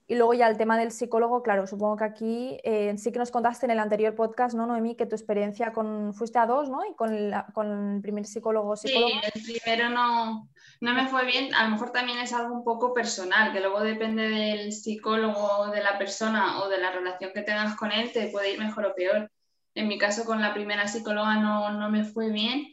Y 0.09 0.15
luego 0.15 0.33
ya 0.33 0.47
el 0.47 0.57
tema 0.57 0.77
del 0.77 0.91
psicólogo, 0.91 1.43
claro, 1.43 1.67
supongo 1.67 1.97
que 1.97 2.03
aquí 2.05 2.57
eh, 2.63 2.95
sí 2.97 3.11
que 3.11 3.19
nos 3.19 3.29
contaste 3.29 3.65
en 3.65 3.71
el 3.71 3.79
anterior 3.79 4.15
podcast, 4.15 4.55
¿no, 4.55 4.65
Noemí? 4.65 4.95
Que 4.95 5.05
tu 5.05 5.15
experiencia 5.15 5.73
con, 5.73 6.13
fuiste 6.13 6.39
a 6.39 6.45
dos, 6.45 6.69
¿no? 6.69 6.79
Y 6.89 6.95
con 6.95 7.13
el, 7.13 7.33
con 7.53 7.95
el 7.95 8.01
primer 8.01 8.25
psicólogo, 8.25 8.77
psicólogo. 8.77 9.09
Sí, 9.09 9.19
el 9.33 9.61
primero 9.61 9.89
no, 9.89 10.47
no 10.79 10.93
me 10.93 11.07
fue 11.09 11.25
bien. 11.25 11.53
A 11.53 11.65
lo 11.65 11.71
mejor 11.71 11.91
también 11.91 12.19
es 12.19 12.31
algo 12.31 12.55
un 12.55 12.63
poco 12.63 12.93
personal, 12.93 13.51
que 13.51 13.59
luego 13.59 13.81
depende 13.81 14.29
del 14.29 14.71
psicólogo, 14.71 15.67
de 15.71 15.83
la 15.83 15.97
persona 15.97 16.61
o 16.61 16.69
de 16.69 16.77
la 16.77 16.91
relación 16.91 17.31
que 17.33 17.41
tengas 17.41 17.75
con 17.75 17.91
él, 17.91 18.13
te 18.13 18.29
puede 18.29 18.53
ir 18.53 18.59
mejor 18.59 18.85
o 18.85 18.95
peor. 18.95 19.29
En 19.75 19.89
mi 19.89 19.97
caso 19.97 20.23
con 20.23 20.41
la 20.41 20.53
primera 20.53 20.87
psicóloga 20.87 21.35
no, 21.35 21.71
no 21.71 21.89
me 21.89 22.05
fue 22.05 22.31
bien 22.31 22.67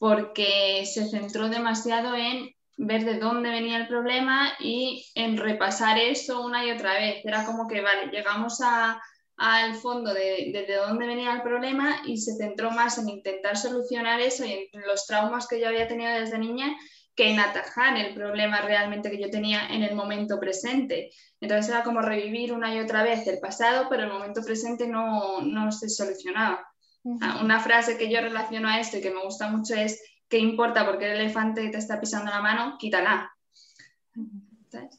porque 0.00 0.84
se 0.86 1.08
centró 1.08 1.48
demasiado 1.48 2.16
en 2.16 2.50
ver 2.76 3.04
de 3.04 3.18
dónde 3.18 3.50
venía 3.50 3.76
el 3.76 3.88
problema 3.88 4.52
y 4.58 5.06
en 5.14 5.36
repasar 5.36 5.98
eso 5.98 6.44
una 6.44 6.64
y 6.64 6.70
otra 6.70 6.94
vez. 6.94 7.24
Era 7.24 7.44
como 7.44 7.68
que, 7.68 7.80
vale, 7.80 8.10
llegamos 8.10 8.60
al 9.36 9.74
fondo 9.74 10.12
de, 10.12 10.50
de, 10.52 10.74
dónde 10.76 11.06
venía 11.06 11.32
el 11.32 11.42
problema 11.42 12.02
y 12.06 12.18
se 12.18 12.36
centró 12.36 12.70
más 12.70 12.98
en 12.98 13.08
intentar 13.08 13.56
solucionar 13.56 14.20
eso 14.20 14.44
y 14.44 14.70
en 14.72 14.82
los 14.86 15.06
traumas 15.06 15.46
que 15.46 15.60
yo 15.60 15.68
había 15.68 15.88
tenido 15.88 16.12
desde 16.12 16.38
niña 16.38 16.74
que 17.16 17.30
en 17.30 17.38
atajar 17.38 17.96
el 17.96 18.12
problema 18.14 18.60
realmente 18.62 19.10
que 19.10 19.20
yo 19.20 19.30
tenía 19.30 19.68
en 19.68 19.82
el 19.82 19.94
momento 19.94 20.40
presente. 20.40 21.10
Entonces 21.40 21.70
era 21.70 21.84
como 21.84 22.00
revivir 22.00 22.52
una 22.52 22.74
y 22.74 22.80
otra 22.80 23.04
vez 23.04 23.26
el 23.28 23.38
pasado, 23.38 23.86
pero 23.88 24.04
el 24.04 24.12
momento 24.12 24.42
presente 24.42 24.88
no, 24.88 25.40
no 25.42 25.70
se 25.70 25.88
solucionaba. 25.88 26.66
Una 27.04 27.60
frase 27.60 27.98
que 27.98 28.10
yo 28.10 28.20
relaciono 28.20 28.68
a 28.68 28.80
esto 28.80 28.96
y 28.96 29.02
que 29.02 29.10
me 29.10 29.22
gusta 29.22 29.48
mucho 29.48 29.74
es 29.74 30.00
¿qué 30.28 30.38
importa 30.38 30.86
porque 30.86 31.06
el 31.06 31.20
elefante 31.20 31.68
te 31.68 31.78
está 31.78 32.00
pisando 32.00 32.30
la 32.30 32.40
mano? 32.40 32.76
Quítala. 32.78 33.30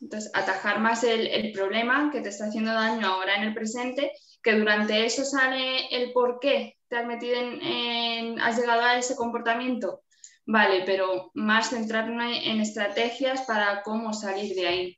Entonces, 0.01 0.31
atajar 0.33 0.79
más 0.79 1.03
el, 1.03 1.51
problema 1.53 2.09
que 2.11 2.21
te 2.21 2.29
está 2.29 2.45
haciendo 2.45 2.73
daño 2.73 3.07
ahora 3.07 3.35
en 3.35 3.43
el 3.43 3.53
presente, 3.53 4.11
que 4.41 4.53
durante 4.53 5.05
eso 5.05 5.25
sale 5.25 5.87
el 5.87 6.13
por 6.13 6.39
qué 6.39 6.77
te 6.87 6.97
has 6.97 7.05
metido 7.05 7.35
en, 7.39 8.39
has 8.39 8.57
llegado 8.57 8.81
a 8.81 8.97
ese 8.97 9.15
comportamiento. 9.15 10.01
Vale, 10.45 10.83
pero 10.85 11.31
más 11.33 11.69
centrarme 11.69 12.49
en 12.51 12.61
estrategias 12.61 13.41
para 13.41 13.81
cómo 13.81 14.13
salir 14.13 14.55
de 14.55 14.67
ahí. 14.67 14.97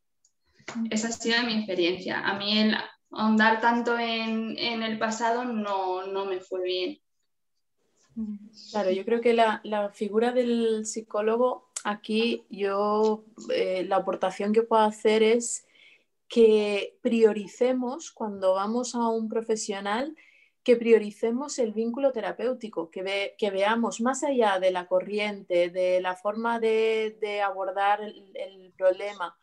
Esa 0.90 1.08
ha 1.08 1.12
sido 1.12 1.42
mi 1.44 1.54
experiencia. 1.54 2.20
A 2.20 2.38
mí 2.38 2.60
el 2.60 2.76
ahondar 3.12 3.62
tanto 3.62 3.98
en, 3.98 4.58
el 4.58 5.00
pasado 5.00 5.46
no, 5.46 6.06
no 6.08 6.26
me 6.26 6.42
fue 6.42 6.62
bien. 6.64 7.00
Claro, 8.72 8.90
yo 8.92 9.06
creo 9.06 9.22
que 9.22 9.34
la, 9.34 9.92
figura 9.94 10.32
del 10.32 10.86
psicólogo 10.86 11.70
aquí, 11.84 12.46
yo 12.50 13.24
eh, 13.54 13.86
la 13.88 13.98
aportación 13.98 14.54
que 14.54 14.64
puedo 14.64 14.82
hacer 14.82 15.22
es 15.22 15.68
que 16.28 16.98
prioricemos 17.02 18.12
cuando 18.12 18.56
vamos 18.56 18.96
a 18.96 19.08
un 19.10 19.30
profesional, 19.30 20.16
que 20.64 20.76
prioricemos 20.76 21.60
el 21.60 21.72
vínculo 21.72 22.12
terapéutico, 22.12 22.90
que, 22.90 23.36
que 23.38 23.52
veamos 23.52 24.02
más 24.02 24.24
allá 24.24 24.60
de 24.60 24.72
la 24.72 24.88
corriente, 24.88 25.70
de 25.70 26.02
la 26.02 26.16
forma 26.16 26.60
de, 26.60 27.42
abordar 27.46 28.02
el 28.02 28.74
problema 28.78 29.38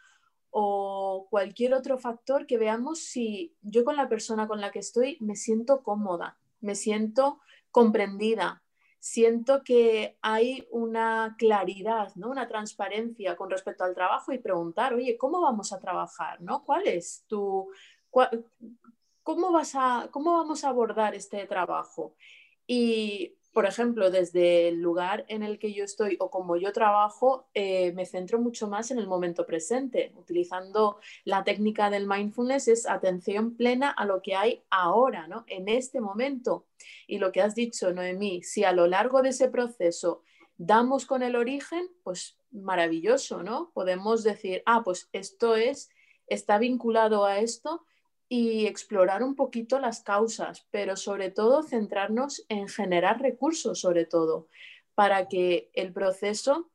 o 0.50 1.26
cualquier 1.30 1.74
otro 1.74 1.98
factor, 1.98 2.46
que 2.46 2.58
veamos 2.58 3.00
si 3.00 3.56
yo 3.62 3.84
con 3.84 3.96
la 3.96 4.08
persona 4.08 4.46
con 4.46 4.60
la 4.60 4.70
que 4.70 4.80
estoy 4.80 5.16
me 5.20 5.36
siento 5.36 5.82
cómoda, 5.82 6.38
me 6.60 6.74
siento 6.74 7.40
comprendida, 7.70 8.62
siento 9.04 9.62
que 9.62 10.16
hay 10.22 10.66
una 10.70 11.36
claridad, 11.38 12.14
¿no? 12.14 12.30
una 12.30 12.48
transparencia 12.48 13.36
con 13.36 13.50
respecto 13.50 13.84
al 13.84 13.94
trabajo 13.94 14.32
y 14.32 14.38
preguntar, 14.38 14.94
oye, 14.94 15.18
¿cómo 15.18 15.42
vamos 15.42 15.74
a 15.74 15.78
trabajar? 15.78 16.40
¿no? 16.40 16.64
¿Cuál 16.64 16.86
es 16.88 17.22
tu... 17.28 17.68
cómo, 19.22 19.52
vas 19.52 19.74
a, 19.74 20.08
¿Cómo 20.10 20.32
vamos 20.32 20.64
a 20.64 20.70
abordar 20.70 21.14
este 21.14 21.46
trabajo? 21.46 22.14
Y 22.66 23.36
por 23.54 23.66
ejemplo, 23.66 24.10
desde 24.10 24.66
el 24.66 24.80
lugar 24.80 25.24
en 25.28 25.44
el 25.44 25.60
que 25.60 25.72
yo 25.72 25.84
estoy 25.84 26.16
o 26.18 26.28
como 26.28 26.56
yo 26.56 26.72
trabajo, 26.72 27.46
eh, 27.54 27.92
me 27.92 28.04
centro 28.04 28.40
mucho 28.40 28.66
más 28.66 28.90
en 28.90 28.98
el 28.98 29.06
momento 29.06 29.46
presente. 29.46 30.12
Utilizando 30.16 30.98
la 31.24 31.44
técnica 31.44 31.88
del 31.88 32.08
mindfulness 32.08 32.66
es 32.66 32.86
atención 32.88 33.56
plena 33.56 33.90
a 33.90 34.06
lo 34.06 34.22
que 34.22 34.34
hay 34.34 34.64
ahora, 34.70 35.28
¿no? 35.28 35.44
En 35.46 35.68
este 35.68 36.00
momento. 36.00 36.66
Y 37.06 37.18
lo 37.18 37.30
que 37.30 37.42
has 37.42 37.54
dicho, 37.54 37.92
Noemí, 37.92 38.42
si 38.42 38.64
a 38.64 38.72
lo 38.72 38.88
largo 38.88 39.22
de 39.22 39.28
ese 39.28 39.48
proceso 39.48 40.22
damos 40.56 41.06
con 41.06 41.22
el 41.22 41.36
origen, 41.36 41.88
pues 42.02 42.36
maravilloso, 42.50 43.44
¿no? 43.44 43.70
Podemos 43.72 44.24
decir, 44.24 44.64
ah, 44.66 44.82
pues 44.84 45.08
esto 45.12 45.54
es, 45.54 45.90
está 46.26 46.58
vinculado 46.58 47.24
a 47.24 47.38
esto 47.38 47.86
y 48.36 48.66
explorar 48.66 49.22
un 49.22 49.36
poquito 49.36 49.78
las 49.78 50.00
causas, 50.00 50.66
pero 50.72 50.96
sobre 50.96 51.30
todo 51.30 51.62
centrarnos 51.62 52.44
en 52.48 52.66
generar 52.66 53.22
recursos, 53.22 53.78
sobre 53.78 54.06
todo, 54.06 54.48
para 54.96 55.28
que 55.28 55.70
el 55.72 55.92
proceso 55.92 56.68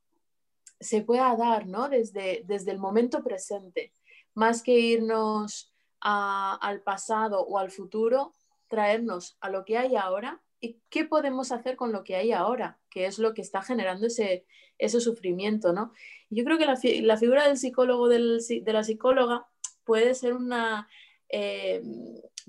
se 0.79 1.01
pueda 1.01 1.35
dar 1.35 1.67
¿no? 1.67 1.89
desde, 1.89 2.43
desde 2.47 2.71
el 2.71 2.77
momento 2.77 3.25
presente, 3.25 3.93
más 4.33 4.63
que 4.63 4.79
irnos 4.79 5.73
al 5.99 6.81
pasado 6.83 7.41
o 7.41 7.59
al 7.59 7.71
futuro, 7.71 8.33
traernos 8.69 9.35
a 9.41 9.49
lo 9.49 9.65
que 9.65 9.77
hay 9.77 9.97
ahora 9.97 10.41
y 10.61 10.79
qué 10.89 11.03
podemos 11.03 11.51
hacer 11.51 11.75
con 11.75 11.91
lo 11.91 12.05
que 12.05 12.15
hay 12.15 12.31
ahora, 12.31 12.79
que 12.89 13.05
es 13.05 13.19
lo 13.19 13.33
que 13.33 13.41
está 13.41 13.61
generando 13.61 14.07
ese, 14.07 14.45
ese 14.77 15.01
sufrimiento. 15.01 15.73
¿no? 15.73 15.91
Yo 16.29 16.45
creo 16.45 16.57
que 16.57 16.65
la, 16.65 16.79
la 17.01 17.17
figura 17.17 17.45
del 17.45 17.57
psicólogo, 17.57 18.07
del, 18.07 18.39
de 18.47 18.73
la 18.73 18.85
psicóloga, 18.85 19.45
puede 19.83 20.15
ser 20.15 20.35
una 20.35 20.87
eh, 21.29 21.81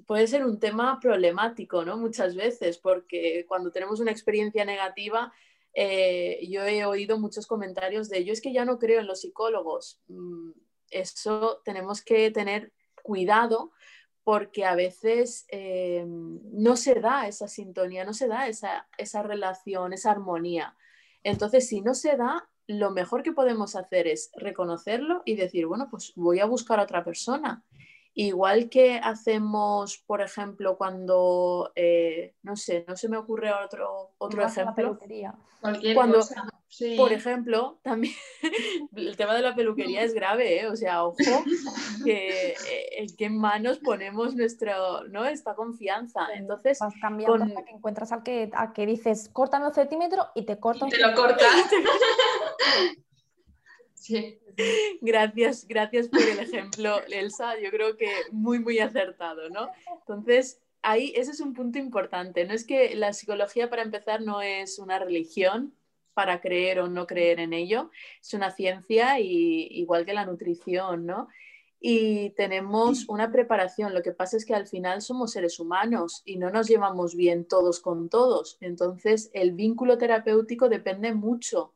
puede 0.07 0.27
ser 0.27 0.45
un 0.45 0.59
tema 0.59 0.99
problemático, 1.01 1.85
¿no? 1.85 1.97
Muchas 1.97 2.35
veces, 2.35 2.79
porque 2.79 3.45
cuando 3.47 3.71
tenemos 3.71 4.01
una 4.01 4.11
experiencia 4.11 4.65
negativa, 4.65 5.33
eh, 5.75 6.41
yo 6.49 6.65
he 6.65 6.85
oído 6.85 7.19
muchos 7.19 7.47
comentarios 7.47 8.09
de 8.09 8.25
yo 8.25 8.33
es 8.33 8.41
que 8.41 8.53
ya 8.53 8.65
no 8.65 8.79
creo 8.79 9.01
en 9.01 9.07
los 9.07 9.21
psicólogos. 9.21 10.01
Mm, 10.09 10.51
eso 10.91 11.61
tenemos 11.65 12.03
que 12.03 12.31
tener 12.31 12.73
cuidado 13.03 13.73
porque 14.25 14.65
a 14.65 14.75
veces 14.75 15.47
eh, 15.49 16.05
no 16.07 16.77
se 16.77 16.95
da 16.95 17.27
esa 17.29 17.49
sintonía, 17.49 18.05
no 18.05 18.13
se 18.13 18.29
da 18.29 18.49
esa, 18.49 18.89
esa 18.99 19.23
relación, 19.23 19.93
esa 19.93 20.11
armonía. 20.11 20.77
Entonces, 21.23 21.69
si 21.69 21.81
no 21.81 21.95
se 21.95 22.17
da, 22.17 22.49
lo 22.67 22.91
mejor 22.91 23.23
que 23.23 23.33
podemos 23.33 23.77
hacer 23.77 24.07
es 24.07 24.31
reconocerlo 24.37 25.23
y 25.25 25.37
decir, 25.37 25.67
bueno, 25.67 25.89
pues 25.91 26.13
voy 26.17 26.41
a 26.41 26.45
buscar 26.45 26.81
a 26.81 26.85
otra 26.85 27.05
persona 27.05 27.65
Igual 28.21 28.69
que 28.69 29.01
hacemos, 29.03 29.97
por 29.97 30.21
ejemplo, 30.21 30.77
cuando, 30.77 31.73
eh, 31.75 32.35
no 32.43 32.55
sé, 32.55 32.85
no 32.87 32.95
se 32.95 33.09
me 33.09 33.17
ocurre 33.17 33.51
otro, 33.51 34.11
otro 34.19 34.45
ejemplo. 34.45 34.99
Cualquier 35.59 35.95
cuando, 35.95 36.19
cosa. 36.19 36.45
Sí. 36.69 36.97
Por 36.99 37.15
ejemplo, 37.15 37.79
también 37.83 38.13
el 38.95 39.17
tema 39.17 39.35
de 39.35 39.41
la 39.41 39.55
peluquería 39.55 40.03
es 40.03 40.13
grave, 40.13 40.61
¿eh? 40.61 40.67
o 40.67 40.77
sea, 40.77 41.05
ojo, 41.05 41.17
que 42.05 42.51
eh, 42.51 42.57
en 42.99 43.17
qué 43.17 43.31
manos 43.31 43.79
ponemos 43.79 44.37
nuestro, 44.37 45.05
¿no? 45.09 45.25
esta 45.25 45.55
confianza. 45.55 46.29
Entonces, 46.35 46.79
vas 46.79 46.93
cambiando 47.01 47.39
con- 47.39 47.49
hasta 47.49 47.65
que 47.65 47.71
encuentras 47.71 48.13
al 48.13 48.23
que, 48.23 48.51
al 48.53 48.75
que 48.75 48.85
dices, 48.85 49.31
córtame 49.33 49.67
un 49.67 49.73
centímetro 49.73 50.27
y 50.35 50.45
te 50.45 50.61
corta 50.61 50.85
un 50.85 50.91
Te 50.91 50.99
lo 50.99 51.15
cortas. 51.15 51.49
sí. 54.01 54.39
Gracias, 55.01 55.67
gracias 55.67 56.09
por 56.09 56.21
el 56.21 56.39
ejemplo, 56.39 57.01
Elsa. 57.09 57.59
Yo 57.61 57.71
creo 57.71 57.97
que 57.97 58.11
muy, 58.33 58.59
muy 58.59 58.79
acertado, 58.79 59.49
¿no? 59.49 59.71
Entonces, 60.01 60.61
ahí 60.83 61.13
ese 61.17 61.31
es 61.31 61.41
un 61.41 61.55
punto 61.55 61.79
importante. 61.79 62.45
No 62.45 62.53
es 62.53 62.65
que 62.65 62.95
la 62.95 63.13
psicología, 63.13 63.71
para 63.71 63.83
empezar, 63.83 64.23
no 64.23 64.43
es 64.43 64.79
una 64.79 64.99
religión 64.99 65.75
para 66.15 66.41
creer 66.41 66.81
o 66.81 66.89
no 66.89 67.07
creer 67.07 67.41
en 67.41 67.53
ello. 67.53 67.91
Es 68.21 68.35
una 68.35 68.51
ciencia 68.51 69.21
y, 69.21 69.69
igual 69.71 70.05
que 70.05 70.15
la 70.15 70.27
nutrición, 70.27 71.07
¿no? 71.07 71.29
Y 71.81 72.31
tenemos 72.31 73.09
una 73.09 73.33
preparación. 73.33 73.95
Lo 73.95 74.03
que 74.03 74.13
pasa 74.13 74.37
es 74.37 74.45
que 74.45 74.55
al 74.55 74.67
final 74.67 75.01
somos 75.01 75.33
seres 75.33 75.59
humanos 75.59 76.23
y 76.27 76.37
no 76.37 76.51
nos 76.51 76.69
llevamos 76.69 77.17
bien 77.17 77.47
todos 77.47 77.81
con 77.81 78.11
todos. 78.11 78.59
Entonces, 78.61 79.31
el 79.33 79.53
vínculo 79.53 79.97
terapéutico 79.97 80.69
depende 80.69 81.15
mucho 81.15 81.73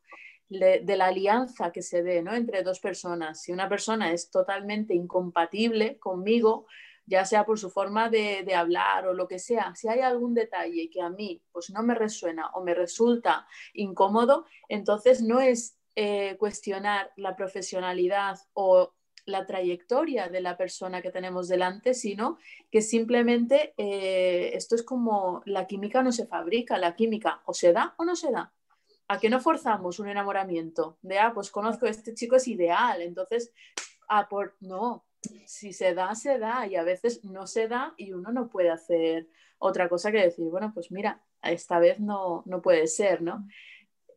de 0.48 0.96
la 0.96 1.06
alianza 1.06 1.72
que 1.72 1.82
se 1.82 2.02
dé 2.02 2.22
¿no? 2.22 2.34
entre 2.34 2.62
dos 2.62 2.80
personas. 2.80 3.42
Si 3.42 3.52
una 3.52 3.68
persona 3.68 4.12
es 4.12 4.30
totalmente 4.30 4.94
incompatible 4.94 5.98
conmigo, 5.98 6.66
ya 7.06 7.24
sea 7.24 7.44
por 7.44 7.58
su 7.58 7.70
forma 7.70 8.08
de, 8.08 8.44
de 8.44 8.54
hablar 8.54 9.06
o 9.06 9.14
lo 9.14 9.28
que 9.28 9.38
sea, 9.38 9.74
si 9.74 9.88
hay 9.88 10.00
algún 10.00 10.34
detalle 10.34 10.88
que 10.90 11.02
a 11.02 11.10
mí 11.10 11.42
pues, 11.52 11.70
no 11.70 11.82
me 11.82 11.94
resuena 11.94 12.50
o 12.54 12.62
me 12.62 12.74
resulta 12.74 13.46
incómodo, 13.74 14.46
entonces 14.68 15.22
no 15.22 15.40
es 15.40 15.78
eh, 15.96 16.36
cuestionar 16.38 17.12
la 17.16 17.36
profesionalidad 17.36 18.38
o 18.52 18.94
la 19.26 19.46
trayectoria 19.46 20.28
de 20.28 20.40
la 20.40 20.56
persona 20.56 21.00
que 21.00 21.12
tenemos 21.12 21.46
delante, 21.46 21.94
sino 21.94 22.38
que 22.70 22.82
simplemente 22.82 23.74
eh, 23.76 24.50
esto 24.54 24.74
es 24.74 24.82
como 24.82 25.42
la 25.46 25.66
química 25.66 26.02
no 26.02 26.10
se 26.10 26.26
fabrica, 26.26 26.78
la 26.78 26.96
química 26.96 27.42
o 27.46 27.54
se 27.54 27.72
da 27.72 27.94
o 27.96 28.04
no 28.04 28.16
se 28.16 28.32
da. 28.32 28.52
¿A 29.08 29.18
que 29.18 29.28
no 29.28 29.40
forzamos 29.40 29.98
un 29.98 30.08
enamoramiento? 30.08 30.98
De, 31.02 31.18
ah, 31.18 31.32
pues 31.34 31.50
conozco, 31.50 31.86
este 31.86 32.14
chico 32.14 32.36
es 32.36 32.48
ideal, 32.48 33.02
entonces, 33.02 33.52
ah, 34.08 34.28
por, 34.28 34.56
no, 34.60 35.04
si 35.46 35.72
se 35.72 35.94
da, 35.94 36.14
se 36.14 36.38
da, 36.38 36.66
y 36.66 36.76
a 36.76 36.82
veces 36.82 37.24
no 37.24 37.46
se 37.46 37.68
da 37.68 37.94
y 37.96 38.12
uno 38.12 38.32
no 38.32 38.48
puede 38.48 38.70
hacer 38.70 39.28
otra 39.58 39.88
cosa 39.88 40.10
que 40.10 40.22
decir, 40.22 40.46
bueno, 40.46 40.72
pues 40.74 40.90
mira, 40.90 41.22
esta 41.42 41.78
vez 41.78 42.00
no, 42.00 42.42
no 42.46 42.62
puede 42.62 42.86
ser, 42.86 43.22
¿no? 43.22 43.46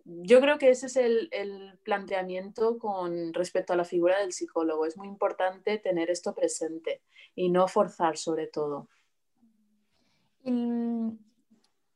Yo 0.06 0.40
creo 0.40 0.58
que 0.58 0.70
ese 0.70 0.86
es 0.86 0.96
el, 0.96 1.28
el 1.32 1.80
planteamiento 1.84 2.78
con 2.78 3.34
respecto 3.34 3.74
a 3.74 3.76
la 3.76 3.84
figura 3.84 4.20
del 4.20 4.32
psicólogo. 4.32 4.86
Es 4.86 4.96
muy 4.96 5.10
importante 5.10 5.78
tener 5.80 6.10
esto 6.10 6.34
presente 6.34 7.02
y 7.36 7.50
no 7.50 7.68
forzar 7.68 8.16
sobre 8.16 8.48
todo. 8.48 8.88
Mm, 10.44 11.12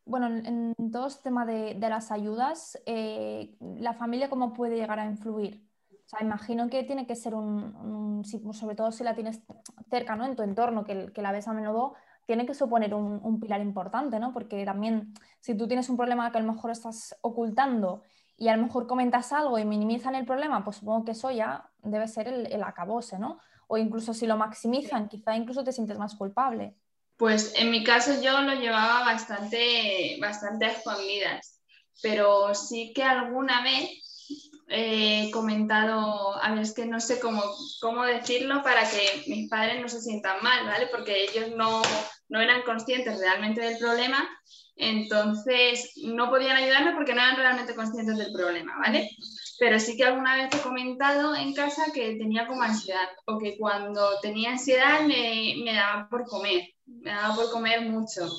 bueno, 0.06 0.28
en, 0.28 0.74
en 0.78 0.92
todo 0.92 1.08
este 1.08 1.24
tema 1.24 1.46
de, 1.46 1.76
de 1.76 1.90
las 1.90 2.12
ayudas, 2.12 2.82
eh, 2.86 3.56
¿la 3.60 3.94
familia 3.94 4.30
cómo 4.30 4.54
puede 4.54 4.76
llegar 4.76 5.00
a 5.00 5.06
influir? 5.06 5.64
O 6.06 6.10
sea, 6.10 6.22
imagino 6.26 6.70
que 6.70 6.84
tiene 6.84 7.08
que 7.08 7.16
ser 7.16 7.36
un, 7.36 7.76
un- 7.76 8.26
si- 8.26 8.42
sobre 8.54 8.76
todo 8.76 8.92
si 8.92 9.04
la 9.04 9.16
tienes 9.16 9.42
cerca, 9.90 10.16
¿no? 10.16 10.26
En 10.26 10.36
tu 10.36 10.44
entorno, 10.44 10.84
que, 10.84 11.12
que 11.14 11.22
la 11.22 11.32
ves 11.32 11.48
a 11.48 11.54
menudo, 11.54 11.94
tiene 12.26 12.46
que 12.46 12.54
suponer 12.54 12.94
un, 12.94 13.20
un 13.24 13.40
pilar 13.40 13.62
importante, 13.62 14.20
¿no? 14.20 14.34
Porque 14.34 14.66
también 14.66 15.14
si 15.40 15.56
tú 15.56 15.68
tienes 15.68 15.90
un 15.90 15.98
problema 15.98 16.32
que 16.32 16.38
a 16.38 16.42
lo 16.42 16.52
mejor 16.54 16.72
estás 16.72 17.18
ocultando 17.22 18.02
y 18.38 18.48
a 18.50 18.56
lo 18.58 18.64
mejor 18.64 18.88
comentas 18.88 19.32
algo 19.34 19.58
y 19.60 19.66
minimizan 19.66 20.16
el 20.16 20.26
problema, 20.26 20.64
pues 20.64 20.78
supongo 20.78 21.06
que 21.06 21.12
eso 21.12 21.32
ya 21.32 21.70
debe 21.84 22.08
ser 22.08 22.28
el, 22.28 22.48
el 22.52 22.64
acabose, 22.64 23.20
¿no? 23.20 23.40
O 23.68 23.78
incluso 23.78 24.14
si 24.14 24.28
lo 24.28 24.38
maximizan, 24.38 25.08
quizá 25.08 25.36
incluso 25.36 25.64
te 25.64 25.72
sientes 25.72 25.98
más 25.98 26.16
culpable. 26.16 26.76
Pues 27.22 27.54
en 27.56 27.70
mi 27.70 27.84
caso 27.84 28.20
yo 28.20 28.42
lo 28.42 28.56
llevaba 28.56 29.06
bastante, 29.06 30.18
bastante 30.20 30.66
escondidas, 30.66 31.62
pero 32.02 32.56
sí 32.56 32.94
que 32.96 33.04
alguna 33.04 33.62
vez 33.62 34.11
he 34.72 35.30
comentado, 35.32 36.42
a 36.42 36.52
ver, 36.52 36.62
es 36.62 36.74
que 36.74 36.86
no 36.86 37.00
sé 37.02 37.20
cómo, 37.20 37.44
cómo 37.82 38.06
decirlo 38.06 38.64
para 38.64 38.90
que 38.90 39.24
mis 39.28 39.50
padres 39.50 39.82
no 39.82 39.90
se 39.90 40.02
sientan 40.02 40.42
mal, 40.42 40.66
¿vale? 40.66 40.88
Porque 40.88 41.26
ellos 41.26 41.56
no, 41.58 41.82
no 42.30 42.40
eran 42.40 42.62
conscientes 42.64 43.20
realmente 43.20 43.62
del 43.62 43.78
problema, 43.78 44.28
entonces 44.78 45.92
no 46.04 46.30
podían 46.30 46.56
ayudarme 46.56 46.94
porque 46.94 47.14
no 47.14 47.22
eran 47.22 47.36
realmente 47.36 47.76
conscientes 47.76 48.18
del 48.18 48.32
problema, 48.32 48.78
¿vale? 48.80 49.10
Pero 49.60 49.80
sí 49.80 49.98
que 49.98 50.06
alguna 50.06 50.36
vez 50.36 50.50
he 50.56 50.62
comentado 50.62 51.36
en 51.36 51.54
casa 51.54 51.92
que 51.94 52.16
tenía 52.16 52.48
como 52.48 52.64
ansiedad 52.64 53.10
o 53.26 53.38
que 53.38 53.58
cuando 53.58 54.20
tenía 54.22 54.52
ansiedad 54.52 55.02
me, 55.02 55.56
me 55.64 55.74
daba 55.74 56.08
por 56.10 56.26
comer, 56.26 56.64
me 56.86 57.12
daba 57.12 57.36
por 57.36 57.52
comer 57.52 57.82
mucho. 57.82 58.30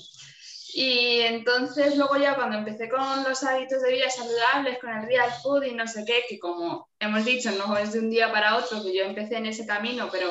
Y 0.74 1.20
entonces 1.20 1.96
luego 1.96 2.16
ya 2.16 2.34
cuando 2.34 2.56
empecé 2.56 2.88
con 2.88 3.24
los 3.24 3.42
hábitos 3.42 3.82
de 3.82 3.92
vida 3.92 4.08
saludables, 4.08 4.78
con 4.78 4.90
el 4.90 5.06
real 5.06 5.30
food 5.42 5.64
y 5.64 5.74
no 5.74 5.86
sé 5.86 6.04
qué, 6.06 6.24
que 6.28 6.38
como 6.38 6.88
hemos 6.98 7.24
dicho, 7.24 7.50
no 7.52 7.76
es 7.76 7.92
de 7.92 7.98
un 7.98 8.10
día 8.10 8.32
para 8.32 8.56
otro 8.56 8.82
que 8.82 8.96
yo 8.96 9.04
empecé 9.04 9.36
en 9.36 9.46
ese 9.46 9.66
camino, 9.66 10.08
pero 10.10 10.30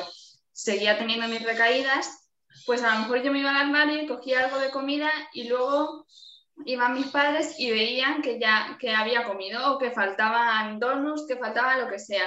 seguía 0.50 0.98
teniendo 0.98 1.28
mis 1.28 1.42
recaídas, 1.42 2.28
pues 2.66 2.82
a 2.82 2.94
lo 2.94 3.00
mejor 3.00 3.22
yo 3.22 3.32
me 3.32 3.38
iba 3.38 3.50
al 3.50 3.56
armario 3.56 4.02
y 4.02 4.06
cogía 4.06 4.44
algo 4.44 4.58
de 4.58 4.70
comida 4.70 5.10
y 5.32 5.48
luego 5.48 6.06
iban 6.64 6.94
mis 6.94 7.06
padres 7.06 7.54
y 7.58 7.70
veían 7.70 8.22
que 8.22 8.38
ya 8.38 8.76
que 8.80 8.94
había 8.94 9.24
comido 9.24 9.72
o 9.72 9.78
que 9.78 9.90
faltaban 9.90 10.78
donuts, 10.78 11.26
que 11.26 11.36
faltaba 11.36 11.78
lo 11.78 11.88
que 11.88 11.98
sea. 11.98 12.26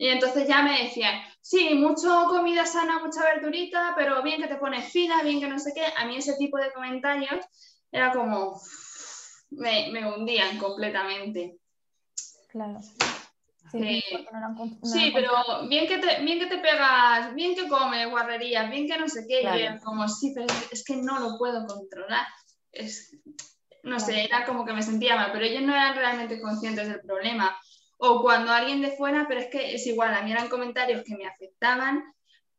Y 0.00 0.08
entonces 0.08 0.48
ya 0.48 0.62
me 0.62 0.84
decían, 0.84 1.20
sí, 1.42 1.74
mucho 1.74 2.24
comida 2.30 2.64
sana, 2.64 3.00
mucha 3.04 3.22
verdurita, 3.22 3.92
pero 3.94 4.22
bien 4.22 4.40
que 4.40 4.48
te 4.48 4.56
pones 4.56 4.90
fina, 4.90 5.22
bien 5.22 5.40
que 5.40 5.46
no 5.46 5.58
sé 5.58 5.72
qué. 5.74 5.84
A 5.94 6.06
mí 6.06 6.16
ese 6.16 6.38
tipo 6.38 6.56
de 6.56 6.72
comentarios 6.72 7.44
era 7.92 8.10
como, 8.10 8.58
me, 9.50 9.90
me 9.92 10.10
hundían 10.10 10.56
completamente. 10.56 11.58
Claro. 12.48 12.80
Sí. 13.70 14.02
no 14.32 14.38
eran 14.38 14.56
pero 15.12 15.68
bien 15.68 15.86
que, 15.86 15.98
te, 15.98 16.22
bien 16.22 16.38
que 16.38 16.46
te 16.46 16.58
pegas, 16.58 17.34
bien 17.34 17.54
que 17.54 17.68
comes 17.68 18.08
guarrerías, 18.08 18.70
bien 18.70 18.88
que 18.88 18.96
no 18.96 19.06
sé 19.06 19.26
qué. 19.28 19.40
Y 19.40 19.42
Claro. 19.42 19.58
era 19.58 19.78
como, 19.80 20.08
sí, 20.08 20.32
pero 20.34 20.46
es- 20.70 20.82
que 20.82 20.96
no 20.96 21.18
lo 21.20 21.36
puedo 21.36 21.66
controlar. 21.66 22.26
Es, 22.72 23.14
no 23.82 24.00
sé, 24.00 24.24
era 24.24 24.46
como 24.46 24.64
que 24.64 24.72
me 24.72 24.82
sentía 24.82 25.14
mal, 25.16 25.30
pero 25.30 25.44
ellos 25.44 25.60
no 25.60 25.74
eran 25.74 25.94
realmente 25.94 26.40
conscientes 26.40 26.88
del 26.88 27.02
problema. 27.02 27.54
O 28.02 28.22
cuando 28.22 28.50
alguien 28.52 28.80
de 28.80 28.92
fuera, 28.92 29.26
pero 29.28 29.40
es 29.40 29.48
que 29.48 29.74
es 29.74 29.86
igual, 29.86 30.14
a 30.14 30.22
mí 30.22 30.32
eran 30.32 30.48
comentarios 30.48 31.04
que 31.04 31.16
me 31.16 31.26
afectaban, 31.26 32.02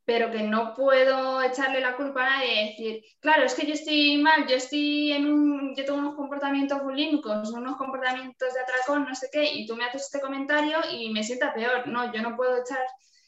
pero 0.06 0.30
que 0.32 0.44
no 0.44 0.74
puedo 0.76 1.42
echarle 1.42 1.80
la 1.82 1.96
culpa 1.96 2.24
a 2.26 2.30
nadie 2.30 2.54
y 2.54 2.70
decir, 2.70 3.04
claro, 3.20 3.44
es 3.44 3.56
que 3.56 3.66
yo 3.66 3.74
estoy 3.74 4.18
mal, 4.18 4.46
yo 4.48 4.56
estoy 4.56 5.12
en 5.14 5.32
un, 5.32 5.76
yo 5.76 5.86
tengo 5.86 6.00
unos 6.00 6.16
comportamientos 6.16 6.84
bulímicos, 6.84 7.50
unos 7.52 7.78
comportamientos 7.78 8.54
de 8.54 8.60
atracón, 8.60 9.06
no 9.08 9.16
sé 9.16 9.30
qué, 9.32 9.44
y 9.52 9.66
tú 9.66 9.76
me 9.76 9.86
haces 9.86 10.04
este 10.04 10.20
comentario 10.22 10.78
y 10.92 11.12
me 11.12 11.24
sienta 11.24 11.54
peor. 11.54 11.88
No, 11.88 12.12
yo 12.14 12.22
no 12.22 12.36
puedo 12.36 12.58
echar 12.58 12.86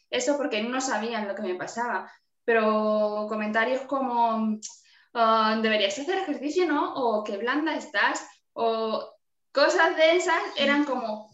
eso 0.10 0.38
porque 0.38 0.62
no 0.62 0.82
sabían 0.82 1.28
lo 1.28 1.36
que 1.36 1.42
me 1.44 1.56
pasaba. 1.56 2.12
Pero 2.46 3.26
comentarios 3.30 3.82
como, 3.84 4.60
"Ah, 5.14 5.58
deberías 5.62 5.98
hacer 5.98 6.18
ejercicio, 6.20 6.66
¿no? 6.68 6.94
O 6.96 7.24
qué 7.24 7.38
blanda 7.38 7.76
estás, 7.76 8.28
o 8.54 9.14
cosas 9.52 9.96
de 9.96 10.16
esas 10.18 10.42
eran 10.58 10.84
como, 10.86 11.33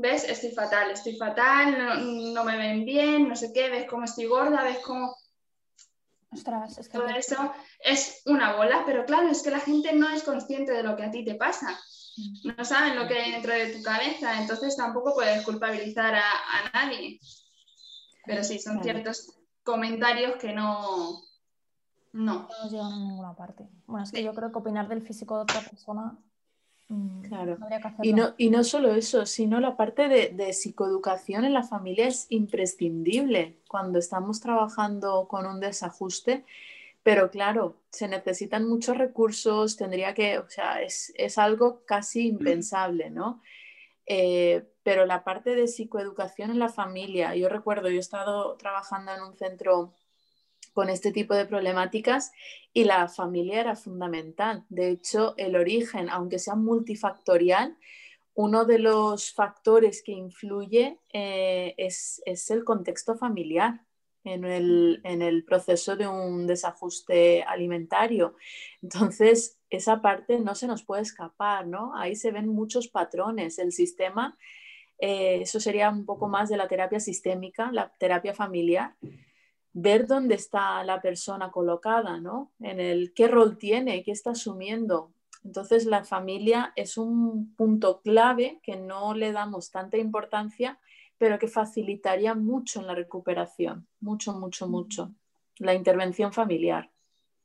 ves, 0.00 0.24
estoy 0.24 0.52
fatal, 0.52 0.90
estoy 0.90 1.16
fatal, 1.16 1.78
no, 1.78 1.94
no 2.34 2.44
me 2.44 2.56
ven 2.56 2.84
bien, 2.84 3.28
no 3.28 3.36
sé 3.36 3.52
qué, 3.52 3.68
ves 3.70 3.86
cómo 3.88 4.04
estoy 4.04 4.26
gorda, 4.26 4.62
ves 4.64 4.78
cómo 4.84 5.14
Ostras, 6.32 6.78
es 6.78 6.88
que 6.88 6.96
todo 6.98 7.08
te- 7.08 7.18
eso 7.18 7.52
es 7.80 8.22
una 8.26 8.54
bola, 8.56 8.84
pero 8.86 9.04
claro, 9.04 9.28
es 9.28 9.42
que 9.42 9.50
la 9.50 9.58
gente 9.58 9.92
no 9.92 10.08
es 10.08 10.22
consciente 10.22 10.72
de 10.72 10.84
lo 10.84 10.96
que 10.96 11.02
a 11.02 11.10
ti 11.10 11.24
te 11.24 11.34
pasa. 11.34 11.76
No 12.44 12.64
saben 12.64 12.96
lo 12.96 13.08
que 13.08 13.18
hay 13.18 13.32
dentro 13.32 13.52
de 13.52 13.72
tu 13.74 13.82
cabeza, 13.82 14.40
entonces 14.40 14.76
tampoco 14.76 15.14
puedes 15.14 15.44
culpabilizar 15.44 16.14
a, 16.14 16.22
a 16.30 16.70
nadie. 16.72 17.18
Pero 18.26 18.44
sí, 18.44 18.60
son 18.60 18.80
ciertos 18.82 19.32
comentarios 19.64 20.36
que 20.36 20.52
no. 20.52 21.20
No. 22.12 22.34
no 22.42 22.48
nos 22.62 22.70
llevan 22.72 22.92
a 22.92 22.96
ninguna 22.96 23.34
parte. 23.34 23.68
Bueno, 23.86 24.04
es 24.04 24.12
que 24.12 24.22
yo 24.22 24.32
creo 24.34 24.52
que 24.52 24.58
opinar 24.58 24.86
del 24.88 25.02
físico 25.02 25.36
de 25.36 25.42
otra 25.42 25.60
persona 25.62 26.16
Claro. 27.22 27.56
que 27.56 27.74
hacerlo. 27.74 27.96
Y 28.02 28.12
no, 28.12 28.34
y 28.36 28.50
no 28.50 28.64
solo 28.64 28.94
eso, 28.94 29.24
sino 29.26 29.60
la 29.60 29.76
parte 29.76 30.08
de, 30.08 30.30
de 30.30 30.52
psicoeducación 30.52 31.44
en 31.44 31.54
la 31.54 31.62
familia 31.62 32.08
es 32.08 32.26
imprescindible 32.30 33.58
cuando 33.68 33.98
estamos 33.98 34.40
trabajando 34.40 35.28
con 35.28 35.46
un 35.46 35.60
desajuste, 35.60 36.44
pero 37.02 37.30
claro, 37.30 37.76
se 37.90 38.08
necesitan 38.08 38.68
muchos 38.68 38.98
recursos, 38.98 39.76
tendría 39.76 40.14
que, 40.14 40.38
o 40.38 40.48
sea, 40.50 40.82
es, 40.82 41.12
es 41.16 41.38
algo 41.38 41.82
casi 41.86 42.26
impensable, 42.26 43.10
¿no? 43.10 43.40
Eh, 44.06 44.64
pero 44.82 45.06
la 45.06 45.22
parte 45.22 45.54
de 45.54 45.68
psicoeducación 45.68 46.50
en 46.50 46.58
la 46.58 46.68
familia, 46.68 47.36
yo 47.36 47.48
recuerdo, 47.48 47.88
yo 47.88 47.96
he 47.96 48.00
estado 48.00 48.56
trabajando 48.56 49.12
en 49.12 49.22
un 49.22 49.36
centro 49.36 49.94
con 50.72 50.88
este 50.88 51.12
tipo 51.12 51.34
de 51.34 51.46
problemáticas 51.46 52.32
y 52.72 52.84
la 52.84 53.08
familia 53.08 53.60
era 53.60 53.76
fundamental. 53.76 54.64
De 54.68 54.90
hecho, 54.90 55.34
el 55.36 55.56
origen, 55.56 56.08
aunque 56.08 56.38
sea 56.38 56.54
multifactorial, 56.54 57.76
uno 58.34 58.64
de 58.64 58.78
los 58.78 59.32
factores 59.32 60.02
que 60.02 60.12
influye 60.12 60.98
eh, 61.12 61.74
es, 61.76 62.22
el 62.48 62.64
contexto 62.64 63.16
familiar 63.16 63.80
en 64.24 64.44
el, 64.44 65.44
proceso 65.46 65.96
de 65.96 66.06
un 66.06 66.46
desajuste 66.46 67.42
alimentario. 67.42 68.36
Entonces, 68.82 69.58
esa 69.70 70.00
parte 70.00 70.38
no 70.38 70.54
se 70.54 70.66
nos 70.66 70.84
puede 70.84 71.02
escapar, 71.02 71.66
¿no? 71.66 71.96
Ahí 71.96 72.14
se 72.14 72.30
ven 72.30 72.48
muchos 72.48 72.88
patrones. 72.88 73.58
El 73.58 73.72
sistema, 73.72 74.38
eh, 74.98 75.40
eso 75.42 75.58
sería 75.58 75.90
un 75.90 76.04
poco 76.04 76.28
más 76.28 76.48
de 76.48 76.56
la 76.56 76.68
terapia 76.68 77.00
sistémica, 77.00 77.72
la 77.72 77.92
terapia 77.98 78.34
familiar, 78.34 78.94
ver 79.72 80.06
dónde 80.06 80.34
está 80.34 80.82
la 80.84 81.00
persona 81.00 81.50
colocada, 81.50 82.18
¿no? 82.18 82.50
En 82.60 82.80
el 82.80 83.12
qué 83.14 83.28
rol 83.28 83.56
tiene, 83.58 84.02
qué 84.02 84.12
está 84.12 84.30
asumiendo. 84.30 85.12
Entonces 85.44 85.86
la 85.86 86.04
familia 86.04 86.72
es 86.76 86.98
un 86.98 87.54
punto 87.54 88.00
clave 88.02 88.60
que 88.62 88.76
no 88.76 89.14
le 89.14 89.32
damos 89.32 89.70
tanta 89.70 89.96
importancia, 89.96 90.78
pero 91.18 91.38
que 91.38 91.48
facilitaría 91.48 92.34
mucho 92.34 92.80
en 92.80 92.86
la 92.86 92.94
recuperación, 92.94 93.86
mucho, 94.00 94.32
mucho, 94.34 94.68
mucho, 94.68 95.12
la 95.58 95.74
intervención 95.74 96.32
familiar. 96.32 96.90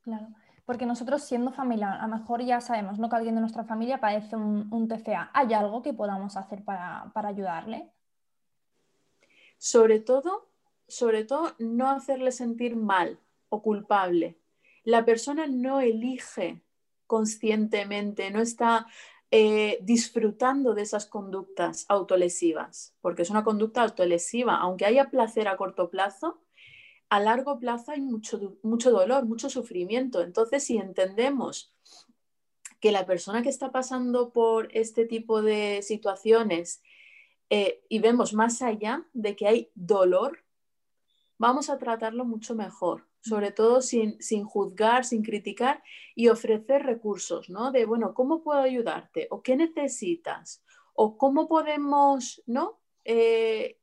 Claro, 0.02 0.28
porque 0.64 0.86
nosotros 0.86 1.22
siendo 1.22 1.52
familia, 1.52 1.94
a 1.94 2.06
lo 2.06 2.16
mejor 2.16 2.42
ya 2.42 2.60
sabemos 2.60 2.98
¿no? 2.98 3.08
que 3.08 3.16
alguien 3.16 3.34
de 3.34 3.40
nuestra 3.40 3.64
familia 3.64 4.00
padece 4.00 4.36
un, 4.36 4.88
TCA. 4.88 5.30
¿Hay 5.32 5.54
algo 5.54 5.82
que 5.82 5.92
podamos 5.92 6.36
hacer 6.36 6.64
para, 6.64 7.10
para 7.14 7.28
ayudarle? 7.28 7.90
Sobre 9.58 10.00
todo, 10.00 10.45
sobre 10.88 11.24
todo, 11.24 11.54
no 11.58 11.90
hacerle 11.90 12.32
sentir 12.32 12.76
mal 12.76 13.18
o 13.48 13.62
culpable. 13.62 14.38
La 14.84 15.04
persona 15.04 15.46
no 15.46 15.80
elige 15.80 16.62
conscientemente, 17.06 18.30
no 18.30 18.40
está 18.40 18.86
eh, 19.30 19.78
disfrutando 19.82 20.74
de 20.74 20.82
esas 20.82 21.06
conductas 21.06 21.84
autolesivas, 21.88 22.94
porque 23.00 23.22
es 23.22 23.30
una 23.30 23.44
conducta 23.44 23.82
autolesiva, 23.82 24.56
aunque 24.56 24.86
haya 24.86 25.10
placer 25.10 25.48
a 25.48 25.56
corto 25.56 25.90
plazo, 25.90 26.40
a 27.08 27.20
largo 27.20 27.58
plazo 27.58 27.92
hay 27.92 28.00
mucho, 28.00 28.58
mucho 28.62 28.90
dolor, 28.90 29.26
mucho 29.26 29.48
sufrimiento. 29.48 30.22
Entonces, 30.22 30.64
si 30.64 30.76
entendemos 30.76 31.72
que 32.80 32.92
la 32.92 33.06
persona 33.06 33.42
que 33.42 33.48
está 33.48 33.70
pasando 33.72 34.32
por 34.32 34.68
este 34.76 35.06
tipo 35.06 35.42
de 35.42 35.82
situaciones 35.82 36.82
eh, 37.48 37.82
y 37.88 38.00
vemos 38.00 38.32
más 38.32 38.60
allá 38.62 39.06
de 39.12 39.36
que 39.36 39.46
hay 39.46 39.70
dolor, 39.74 40.45
vamos 41.38 41.70
a 41.70 41.78
tratarlo 41.78 42.24
mucho 42.24 42.54
mejor, 42.54 43.06
sobre 43.20 43.50
todo 43.50 43.82
sin, 43.82 44.18
juzgar, 44.44 45.04
sin 45.04 45.22
criticar 45.22 45.82
y 46.14 46.28
ofrecer 46.28 46.84
recursos, 46.84 47.50
¿no? 47.50 47.72
De, 47.72 47.84
bueno, 47.84 48.14
¿cómo 48.14 48.42
puedo 48.42 48.60
ayudarte? 48.60 49.26
¿O 49.30 49.42
qué 49.42 49.56
necesitas? 49.56 50.62
¿O 50.94 51.18
cómo 51.18 51.48
podemos, 51.48 52.42
¿no? 52.46 52.80
Eh, 53.04 53.78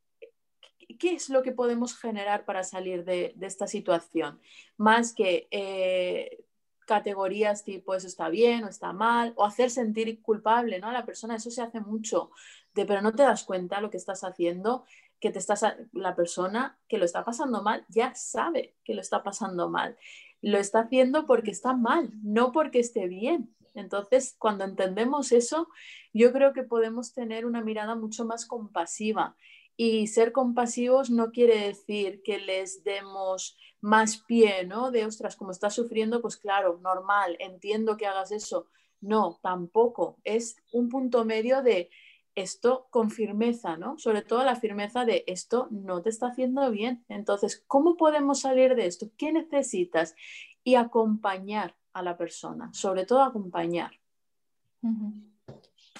¿Qué 0.99 1.13
es 1.13 1.29
lo 1.29 1.43
que 1.43 1.51
podemos 1.51 1.97
generar 1.97 2.45
para 2.45 2.63
salir 2.63 3.03
de, 3.03 3.35
esta 3.41 3.67
situación? 3.67 4.39
Más 4.77 5.13
que 5.13 5.47
eh, 5.51 6.45
categorías 6.85 7.63
tipo 7.63 7.95
eso 7.95 8.07
está 8.07 8.29
bien 8.29 8.63
o 8.63 8.69
está 8.69 8.93
mal, 8.93 9.33
o 9.35 9.45
hacer 9.45 9.69
sentir 9.69 10.21
culpable 10.21 10.79
¿no? 10.79 10.89
a 10.89 10.93
la 10.93 11.05
persona, 11.05 11.35
eso 11.35 11.51
se 11.51 11.61
hace 11.61 11.79
mucho, 11.79 12.31
de, 12.73 12.85
pero 12.85 13.01
no 13.01 13.13
te 13.13 13.23
das 13.23 13.43
cuenta 13.43 13.81
lo 13.81 13.89
que 13.89 13.97
estás 13.97 14.23
haciendo 14.23 14.85
que 15.23 15.31
te 15.31 15.39
estás, 15.39 15.63
la 15.93 16.17
persona 16.17 16.77
que 16.89 16.97
lo 16.97 17.05
está 17.05 17.23
pasando 17.23 17.63
mal 17.63 17.85
ya 17.87 18.13
sabe 18.13 18.75
que 18.83 18.93
lo 18.93 18.99
está 18.99 19.23
pasando 19.23 19.69
mal. 19.69 19.97
Lo 20.41 20.57
está 20.57 20.81
haciendo 20.81 21.25
porque 21.25 21.51
está 21.51 21.73
mal, 21.73 22.11
no 22.21 22.51
porque 22.51 22.79
esté 22.79 23.07
bien. 23.07 23.55
Entonces, 23.73 24.35
cuando 24.37 24.65
entendemos 24.65 25.31
eso, 25.31 25.69
yo 26.13 26.33
creo 26.33 26.51
que 26.51 26.63
podemos 26.63 27.13
tener 27.13 27.45
una 27.45 27.63
mirada 27.63 27.95
mucho 27.95 28.25
más 28.25 28.45
compasiva. 28.45 29.37
Y 29.77 30.07
ser 30.07 30.33
compasivos 30.33 31.09
no 31.09 31.31
quiere 31.31 31.67
decir 31.67 32.21
que 32.21 32.39
les 32.39 32.83
demos 32.83 33.57
más 33.79 34.17
pie, 34.27 34.65
¿no? 34.65 34.91
De, 34.91 35.05
ostras, 35.05 35.37
como 35.37 35.51
estás 35.51 35.73
sufriendo, 35.73 36.21
pues 36.21 36.35
claro, 36.35 36.81
normal, 36.83 37.37
entiendo 37.39 37.95
que 37.95 38.07
hagas 38.07 38.33
eso. 38.33 38.67
No, 38.99 39.39
tampoco. 39.41 40.17
Es 40.25 40.57
un 40.73 40.89
punto 40.89 41.23
medio 41.23 41.61
de 41.61 41.89
esto 42.35 42.87
con 42.89 43.11
firmeza, 43.11 43.77
¿no? 43.77 43.97
Sobre 43.97 44.21
todo 44.21 44.43
la 44.43 44.55
firmeza 44.55 45.05
de 45.05 45.23
esto 45.27 45.67
no 45.71 46.01
te 46.01 46.09
está 46.09 46.27
haciendo 46.27 46.69
bien. 46.71 47.03
Entonces, 47.09 47.63
¿cómo 47.67 47.97
podemos 47.97 48.41
salir 48.41 48.75
de 48.75 48.87
esto? 48.87 49.07
¿Qué 49.17 49.31
necesitas? 49.31 50.15
Y 50.63 50.75
acompañar 50.75 51.75
a 51.93 52.01
la 52.01 52.17
persona, 52.17 52.73
sobre 52.73 53.05
todo 53.05 53.21
acompañar. 53.21 53.91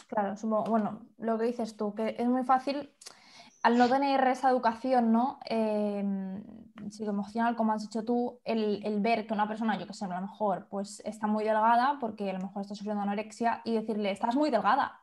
Claro, 0.08 0.36
bueno, 0.67 1.06
lo 1.17 1.38
que 1.38 1.46
dices 1.46 1.78
tú, 1.78 1.93
que 1.93 2.15
es 2.17 2.28
muy 2.28 2.43
fácil 2.43 2.89
al 3.63 3.78
no 3.78 3.88
tener 3.88 4.28
esa 4.28 4.50
educación, 4.50 5.12
¿no? 5.13 5.39
Em, 5.46 6.43
psicoemocional, 6.89 7.56
como 7.56 7.72
has 7.72 7.82
dicho 7.82 8.04
tú, 8.04 8.39
el, 8.43 9.00
ver 9.00 9.26
que 9.26 9.34
una 9.34 9.48
persona, 9.48 9.80
yo 9.80 9.88
que 9.88 9.93
sé, 9.93 10.04
a 10.06 10.10
lo 10.10 10.22
mejor 10.22 10.67
pues 10.69 11.02
está 11.06 11.28
muy 11.28 11.46
delgada 11.46 11.98
porque 12.00 12.30
a 12.30 12.34
lo 12.34 12.39
mejor 12.39 12.62
está 12.62 12.76
sufriendo 12.76 13.02
anorexia 13.02 13.62
y 13.63 13.74
decirle, 13.74 14.12
estás 14.12 14.36
muy 14.36 14.50
delgada, 14.50 15.00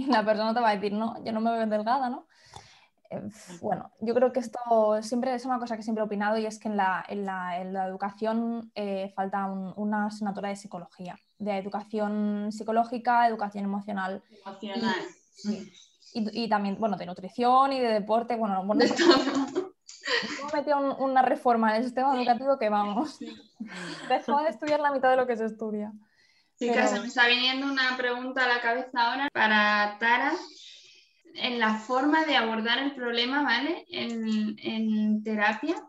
y 0.00 0.06
la 0.10 0.24
persona 0.24 0.54
te 0.54 0.60
va 0.60 0.70
a 0.70 0.76
decir, 0.76 0.92
no, 0.92 1.22
yo 1.24 1.32
no 1.32 1.40
me 1.40 1.52
veo 1.52 1.66
delgada, 1.66 2.08
¿no? 2.08 2.26
Eh, 3.10 3.28
bueno, 3.60 3.90
yo 4.00 4.14
creo 4.14 4.32
que 4.32 4.40
esto 4.40 4.58
siempre 5.02 5.34
es 5.34 5.44
una 5.44 5.58
cosa 5.58 5.76
que 5.76 5.82
siempre 5.82 6.02
he 6.02 6.06
opinado 6.06 6.38
y 6.38 6.46
es 6.46 6.58
que 6.58 6.68
en 6.68 6.76
la, 6.76 7.04
en 7.08 7.26
la, 7.26 7.60
en 7.60 7.72
la 7.72 7.86
educación 7.86 8.70
eh, 8.74 9.12
falta 9.14 9.46
una 9.46 10.06
asignatura 10.06 10.48
de 10.48 10.56
psicología, 10.56 11.18
de 11.38 11.58
educación 11.58 12.52
psicológica, 12.52 13.26
educación 13.26 13.64
emocional. 13.64 14.22
Emocional. 14.46 14.94
Y, 16.12 16.44
y, 16.44 16.48
también, 16.48 16.76
bueno, 16.78 16.96
de 16.96 17.06
nutrición 17.06 17.72
y 17.72 17.80
de 17.80 17.88
deporte, 17.92 18.36
bueno, 18.36 18.64
bueno 18.64 18.84
hemos 20.40 20.52
metido 20.52 20.96
una 20.98 21.22
reforma 21.22 21.70
en 21.70 21.76
el 21.76 21.84
sistema 21.84 22.16
educativo 22.16 22.58
que 22.58 22.68
vamos, 22.68 23.18
dejó 24.08 24.40
de 24.42 24.48
estudiar 24.48 24.80
la 24.80 24.92
mitad 24.92 25.10
de 25.10 25.16
lo 25.16 25.26
que 25.26 25.36
se 25.36 25.46
estudia. 25.46 25.92
Chicas, 26.60 26.92
me 27.00 27.06
está 27.06 27.26
viniendo 27.26 27.66
una 27.66 27.96
pregunta 27.96 28.44
a 28.44 28.48
la 28.48 28.60
cabeza 28.60 28.90
ahora 28.92 29.30
para 29.32 29.96
Tara 29.98 30.34
en 31.36 31.58
la 31.58 31.78
forma 31.78 32.26
de 32.26 32.36
abordar 32.36 32.78
el 32.80 32.94
problema, 32.94 33.42
¿vale? 33.42 33.86
En, 33.88 35.22
terapia, 35.24 35.82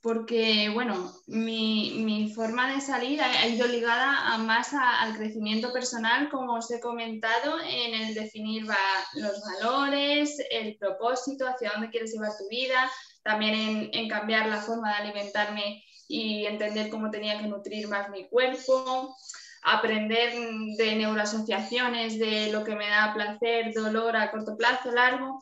porque, 0.00 0.70
bueno, 0.70 1.12
mi, 1.26 2.32
forma 2.34 2.72
de 2.72 2.80
salir 2.80 3.20
ha, 3.20 3.46
ido 3.48 3.66
ligada 3.66 4.32
a 4.32 4.38
más 4.38 4.72
al 4.72 5.14
crecimiento 5.14 5.74
personal, 5.74 6.30
como 6.30 6.54
os 6.54 6.70
he 6.70 6.80
comentado, 6.80 7.60
en 7.60 7.92
el 7.92 8.14
definir 8.14 8.64
los 9.12 9.42
valores, 9.42 10.38
el 10.50 10.78
propósito, 10.78 11.46
hacia 11.46 11.72
dónde 11.72 11.90
quieres 11.90 12.14
llevar 12.14 12.32
tu 12.38 12.48
vida, 12.48 12.90
también 13.22 13.54
en, 13.54 13.90
en 13.92 14.08
cambiar 14.08 14.46
la 14.46 14.62
forma 14.62 14.88
de 14.88 15.08
alimentarme 15.08 15.84
y 16.08 16.46
entender 16.46 16.88
cómo 16.88 17.10
tenía 17.10 17.38
que 17.38 17.46
nutrir 17.46 17.88
más 17.88 18.08
mi 18.08 18.26
cuerpo 18.30 19.14
aprender 19.62 20.32
de 20.76 20.96
neuroasociaciones, 20.96 22.18
de 22.18 22.50
lo 22.52 22.64
que 22.64 22.76
me 22.76 22.88
da 22.88 23.12
placer, 23.14 23.72
dolor 23.74 24.16
a 24.16 24.30
corto 24.30 24.56
plazo, 24.56 24.90
largo. 24.90 25.38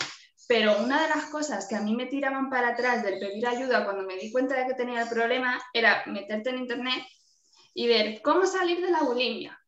Pero 0.49 0.79
una 0.79 1.03
de 1.03 1.09
las 1.09 1.27
cosas 1.27 1.67
que 1.69 1.75
a 1.77 1.81
mí 1.81 1.95
me 1.95 2.07
tiraban 2.07 2.51
para 2.51 2.69
atrás 2.69 3.03
del 3.03 3.19
pedir 3.19 3.47
ayuda 3.47 3.85
cuando 3.85 4.05
me 4.05 4.17
di 4.17 4.31
cuenta 4.31 4.55
de 4.55 4.67
que 4.67 4.75
tenía 4.75 5.03
el 5.03 5.09
problema 5.09 5.61
era 5.73 6.05
meterte 6.07 6.51
en 6.51 6.59
internet 6.59 7.05
y 7.75 7.89
ver 7.89 8.23
cómo 8.23 8.47
salir 8.47 8.81
de 8.81 8.91
la 8.91 9.03
bulimia 9.03 9.61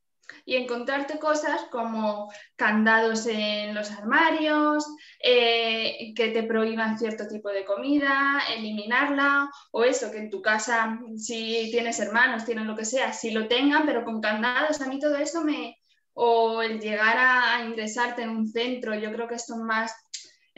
y 0.44 0.56
encontrarte 0.56 1.18
cosas 1.18 1.62
como 1.70 2.32
candados 2.56 3.26
en 3.26 3.74
los 3.74 3.90
armarios, 3.90 4.86
eh, 5.22 6.12
que 6.14 6.28
te 6.28 6.42
prohíban 6.42 6.98
cierto 6.98 7.26
tipo 7.28 7.48
de 7.50 7.64
comida, 7.64 8.40
eliminarla, 8.56 9.50
o 9.72 9.84
eso, 9.84 10.10
que 10.10 10.18
en 10.18 10.30
tu 10.30 10.42
casa, 10.42 10.98
si 11.16 11.68
tienes 11.70 12.00
hermanos, 12.00 12.44
tienes 12.44 12.66
lo 12.66 12.76
que 12.76 12.84
sea, 12.84 13.12
si 13.12 13.30
lo 13.30 13.48
tengan, 13.48 13.86
pero 13.86 14.04
con 14.04 14.20
candados, 14.20 14.80
a 14.80 14.86
mí 14.86 14.98
todo 14.98 15.16
eso 15.16 15.42
me... 15.44 15.76
o 16.14 16.62
el 16.62 16.80
llegar 16.80 17.16
a 17.18 17.64
ingresarte 17.64 18.22
en 18.22 18.30
un 18.30 18.48
centro, 18.48 18.94
yo 18.94 19.12
creo 19.12 19.28
que 19.28 19.36
esto 19.36 19.54
es 19.54 19.60
más 19.60 19.92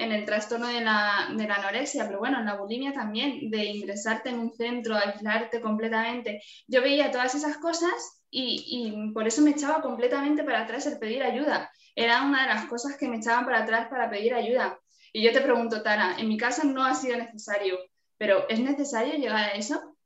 en 0.01 0.13
el 0.13 0.25
trastorno 0.25 0.67
de 0.67 0.81
la, 0.81 1.29
de 1.37 1.47
la, 1.47 1.57
anorexia, 1.57 2.07
pero 2.07 2.21
bueno, 2.21 2.39
en 2.39 2.47
la 2.47 2.57
bulimia 2.57 2.93
también, 2.95 3.51
de 3.51 3.67
ingresarte 3.67 4.31
en 4.31 4.39
un 4.39 4.53
centro, 4.53 4.97
aislarte 4.97 5.61
completamente. 5.61 6.43
Yo 6.67 6.81
veía 6.81 7.11
todas 7.11 7.35
esas 7.35 7.59
cosas 7.59 8.23
y, 8.31 9.13
por 9.13 9.27
eso 9.27 9.43
me 9.43 9.51
echaba 9.51 9.83
completamente 9.83 10.43
para 10.43 10.63
atrás 10.63 10.87
el 10.87 10.99
pedir 10.99 11.23
ayuda. 11.23 11.71
Era 11.95 12.23
una 12.23 12.43
de 12.43 12.55
las 12.55 12.65
cosas 12.67 12.97
que 12.97 13.09
me 13.09 13.19
echaban 13.19 13.45
para 13.45 13.65
atrás 13.65 13.89
para 13.89 14.09
pedir 14.09 14.33
ayuda. 14.33 14.81
Y 15.13 15.23
yo 15.23 15.33
te 15.33 15.43
pregunto, 15.43 15.83
Tara, 15.83 16.17
en 16.19 16.29
mi 16.29 16.39
caso 16.39 16.65
no 16.65 16.83
ha 16.83 16.95
sido 16.95 17.19
necesario, 17.19 17.79
pero 18.17 18.49
¿es 18.49 18.59
necesario 18.59 19.15
llegar 19.15 19.51
a 19.51 19.51
eso? 19.51 19.97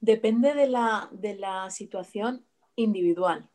Depende 0.00 0.54
de 0.54 0.68
la, 0.68 1.66
situación 1.68 2.46
individual. 2.76 3.50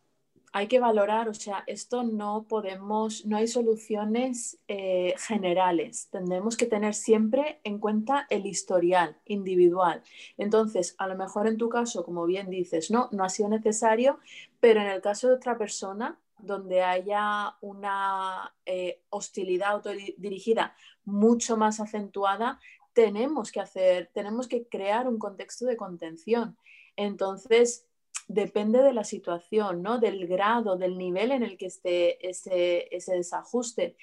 Hay 0.55 0.67
que 0.67 0.79
valorar, 0.79 1.29
o 1.29 1.33
sea, 1.33 1.63
esto 1.65 2.03
no 2.03 2.45
podemos, 2.47 3.25
no 3.25 3.37
hay 3.37 3.47
soluciones 3.47 4.59
eh, 4.67 5.15
generales. 5.17 6.09
Tendremos 6.11 6.57
que 6.57 6.67
tener 6.67 6.93
siempre 6.93 7.59
en 7.63 7.79
cuenta 7.79 8.27
el 8.29 8.45
historial 8.45 9.17
individual. 9.25 10.03
Entonces, 10.37 10.93
a 10.99 11.07
lo 11.07 11.15
mejor 11.15 11.47
en 11.47 11.57
tu 11.57 11.69
caso, 11.69 12.05
como 12.05 12.27
bien 12.27 12.51
dices, 12.51 12.91
no, 12.91 13.09
no 13.11 13.23
ha 13.23 13.29
sido 13.29 13.49
necesario, 13.49 14.19
pero 14.59 14.79
en 14.79 14.87
el 14.87 15.01
caso 15.01 15.27
de 15.27 15.33
otra 15.33 15.57
persona, 15.57 16.19
donde 16.37 16.83
haya 16.83 17.55
una 17.61 18.53
eh, 18.67 19.01
hostilidad 19.09 19.71
autodirigida 19.71 20.75
mucho 21.03 21.57
más 21.57 21.79
acentuada, 21.79 22.59
tenemos 22.93 23.51
que 23.51 23.59
hacer, 23.59 24.11
tenemos 24.13 24.47
que 24.47 24.67
crear 24.67 25.07
un 25.07 25.17
contexto 25.17 25.65
de 25.65 25.77
contención. 25.77 26.57
Entonces, 26.95 27.87
depende 28.27 28.81
de 28.81 28.93
la 28.93 29.03
situación, 29.03 29.81
¿no? 29.81 29.99
del 29.99 30.27
grado, 30.27 30.77
del 30.77 30.97
nivel 30.97 31.31
en 31.31 31.43
el 31.43 31.57
que 31.57 31.67
esté 31.67 32.27
ese, 32.27 32.87
desajuste. 32.89 33.97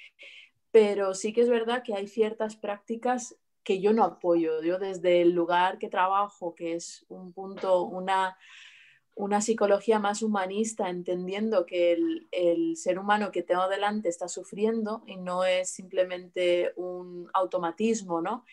Pero 0.71 1.13
sí 1.13 1.33
que 1.33 1.41
es 1.41 1.49
verdad 1.49 1.83
que 1.83 1.93
hay 1.93 2.07
ciertas 2.07 2.55
prácticas 2.55 3.35
que 3.63 3.81
yo 3.81 3.93
no 3.93 4.03
apoyo. 4.03 4.61
Yo 4.61 4.79
desde 4.79 5.21
el 5.21 5.31
lugar 5.31 5.77
que 5.77 5.89
trabajo, 5.89 6.55
que 6.55 6.75
es 6.75 7.05
un 7.09 7.33
punto, 7.33 7.83
una, 7.83 8.37
una 9.15 9.41
psicología 9.41 9.99
más 9.99 10.23
humanista, 10.23 10.89
entendiendo 10.89 11.65
que 11.65 11.93
el, 11.93 12.27
el, 12.31 12.77
ser 12.77 12.97
humano 12.97 13.31
que 13.31 13.43
tengo 13.43 13.67
delante 13.67 14.09
está 14.09 14.27
sufriendo 14.27 15.03
y 15.05 15.17
no 15.17 15.43
es 15.43 15.69
simplemente 15.69 16.73
un 16.77 17.29
automatismo, 17.33 18.21
¿no? 18.21 18.45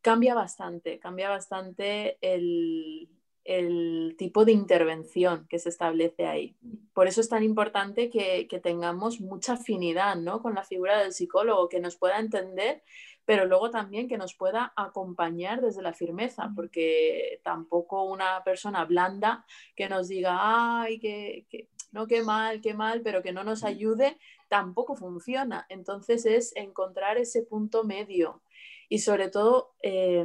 Cambia 0.00 0.34
bastante, 0.34 0.98
cambia 0.98 1.28
bastante 1.28 2.16
el, 2.22 3.10
el 3.44 4.14
tipo 4.18 4.44
de 4.44 4.52
intervención 4.52 5.46
que 5.48 5.58
se 5.58 5.70
establece 5.70 6.26
ahí. 6.26 6.56
Por 6.92 7.08
eso 7.08 7.20
es 7.20 7.28
tan 7.28 7.42
importante 7.42 8.10
que, 8.10 8.46
tengamos 8.62 9.20
mucha 9.20 9.54
afinidad 9.54 10.16
¿no? 10.16 10.42
con 10.42 10.54
la 10.54 10.64
figura 10.64 10.98
del 10.98 11.12
psicólogo, 11.12 11.68
que 11.68 11.80
nos 11.80 11.96
pueda 11.96 12.18
entender, 12.18 12.82
pero 13.24 13.46
luego 13.46 13.70
también 13.70 14.08
que 14.08 14.18
nos 14.18 14.34
pueda 14.34 14.72
acompañar 14.76 15.60
desde 15.60 15.82
la 15.82 15.92
firmeza, 15.92 16.50
porque 16.54 17.40
tampoco 17.42 18.04
una 18.04 18.42
persona 18.44 18.84
blanda 18.84 19.46
que 19.76 19.88
nos 19.88 20.08
diga, 20.08 20.82
ay, 20.82 20.98
que, 20.98 21.68
no, 21.92 22.06
qué 22.06 22.22
mal, 22.22 22.60
qué 22.60 22.74
mal, 22.74 23.00
pero 23.02 23.22
que 23.22 23.32
no 23.32 23.44
nos 23.44 23.64
ayude, 23.64 24.18
tampoco 24.48 24.96
funciona. 24.96 25.64
Entonces 25.68 26.26
es 26.26 26.54
encontrar 26.56 27.18
ese 27.18 27.42
punto 27.42 27.84
medio 27.84 28.42
y 28.88 28.98
sobre 28.98 29.28
todo 29.28 29.74
eh, 29.82 30.24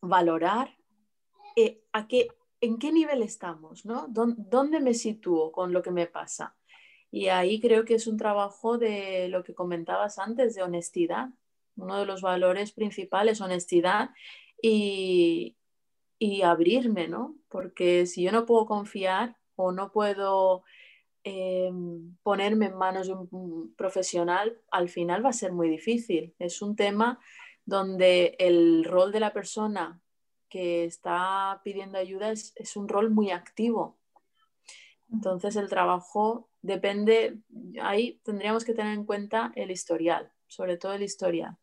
valorar 0.00 0.76
eh, 1.56 1.82
en 2.60 2.78
qué 2.78 2.92
nivel 2.92 3.22
estamos, 3.22 3.84
¿no? 3.84 4.06
¿Dónde 4.08 4.80
me 4.80 4.94
sitúo 4.94 5.52
con 5.52 5.72
lo 5.72 5.82
que 5.82 5.90
me 5.90 6.06
pasa? 6.06 6.56
Y 7.10 7.28
ahí 7.28 7.60
creo 7.60 7.84
que 7.84 7.94
es 7.94 8.08
un 8.08 8.16
trabajo 8.16 8.76
de 8.76 9.28
lo 9.28 9.44
que 9.44 9.54
comentabas 9.54 10.18
antes, 10.18 10.54
de 10.56 10.62
honestidad. 10.62 11.28
Uno 11.76 11.98
de 11.98 12.06
los 12.06 12.22
valores 12.22 12.72
principales, 12.72 13.40
honestidad 13.40 14.10
y, 14.60 15.56
abrirme, 16.42 17.06
¿no? 17.06 17.36
Porque 17.48 18.06
si 18.06 18.22
yo 18.22 18.32
no 18.32 18.46
puedo 18.46 18.66
confiar 18.66 19.36
o 19.56 19.70
no 19.72 19.92
puedo 19.92 20.64
em, 21.22 22.16
ponerme 22.22 22.66
en 22.66 22.76
manos 22.76 23.06
de 23.06 23.14
un 23.14 23.74
profesional, 23.76 24.58
al 24.70 24.88
final 24.88 25.24
va 25.24 25.30
a 25.30 25.32
ser 25.34 25.52
muy 25.52 25.68
difícil. 25.68 26.34
Es 26.38 26.62
un 26.62 26.76
tema 26.76 27.20
donde 27.64 28.36
el 28.38 28.84
rol 28.84 29.12
de 29.12 29.20
la 29.20 29.32
persona 29.32 30.00
que 30.54 30.84
está 30.84 31.60
pidiendo 31.64 31.98
ayuda 31.98 32.30
es, 32.30 32.76
un 32.76 32.86
rol 32.86 33.10
muy 33.10 33.32
activo. 33.32 33.98
Entonces 35.12 35.56
el 35.56 35.68
trabajo 35.68 36.48
depende, 36.62 37.40
ahí 37.82 38.20
tendríamos 38.22 38.64
que 38.64 38.72
tener 38.72 38.94
en 38.94 39.04
cuenta 39.04 39.50
el 39.56 39.72
historial, 39.72 40.30
sobre 40.46 40.76
todo 40.76 40.92
el 40.92 41.02
historial. 41.02 41.56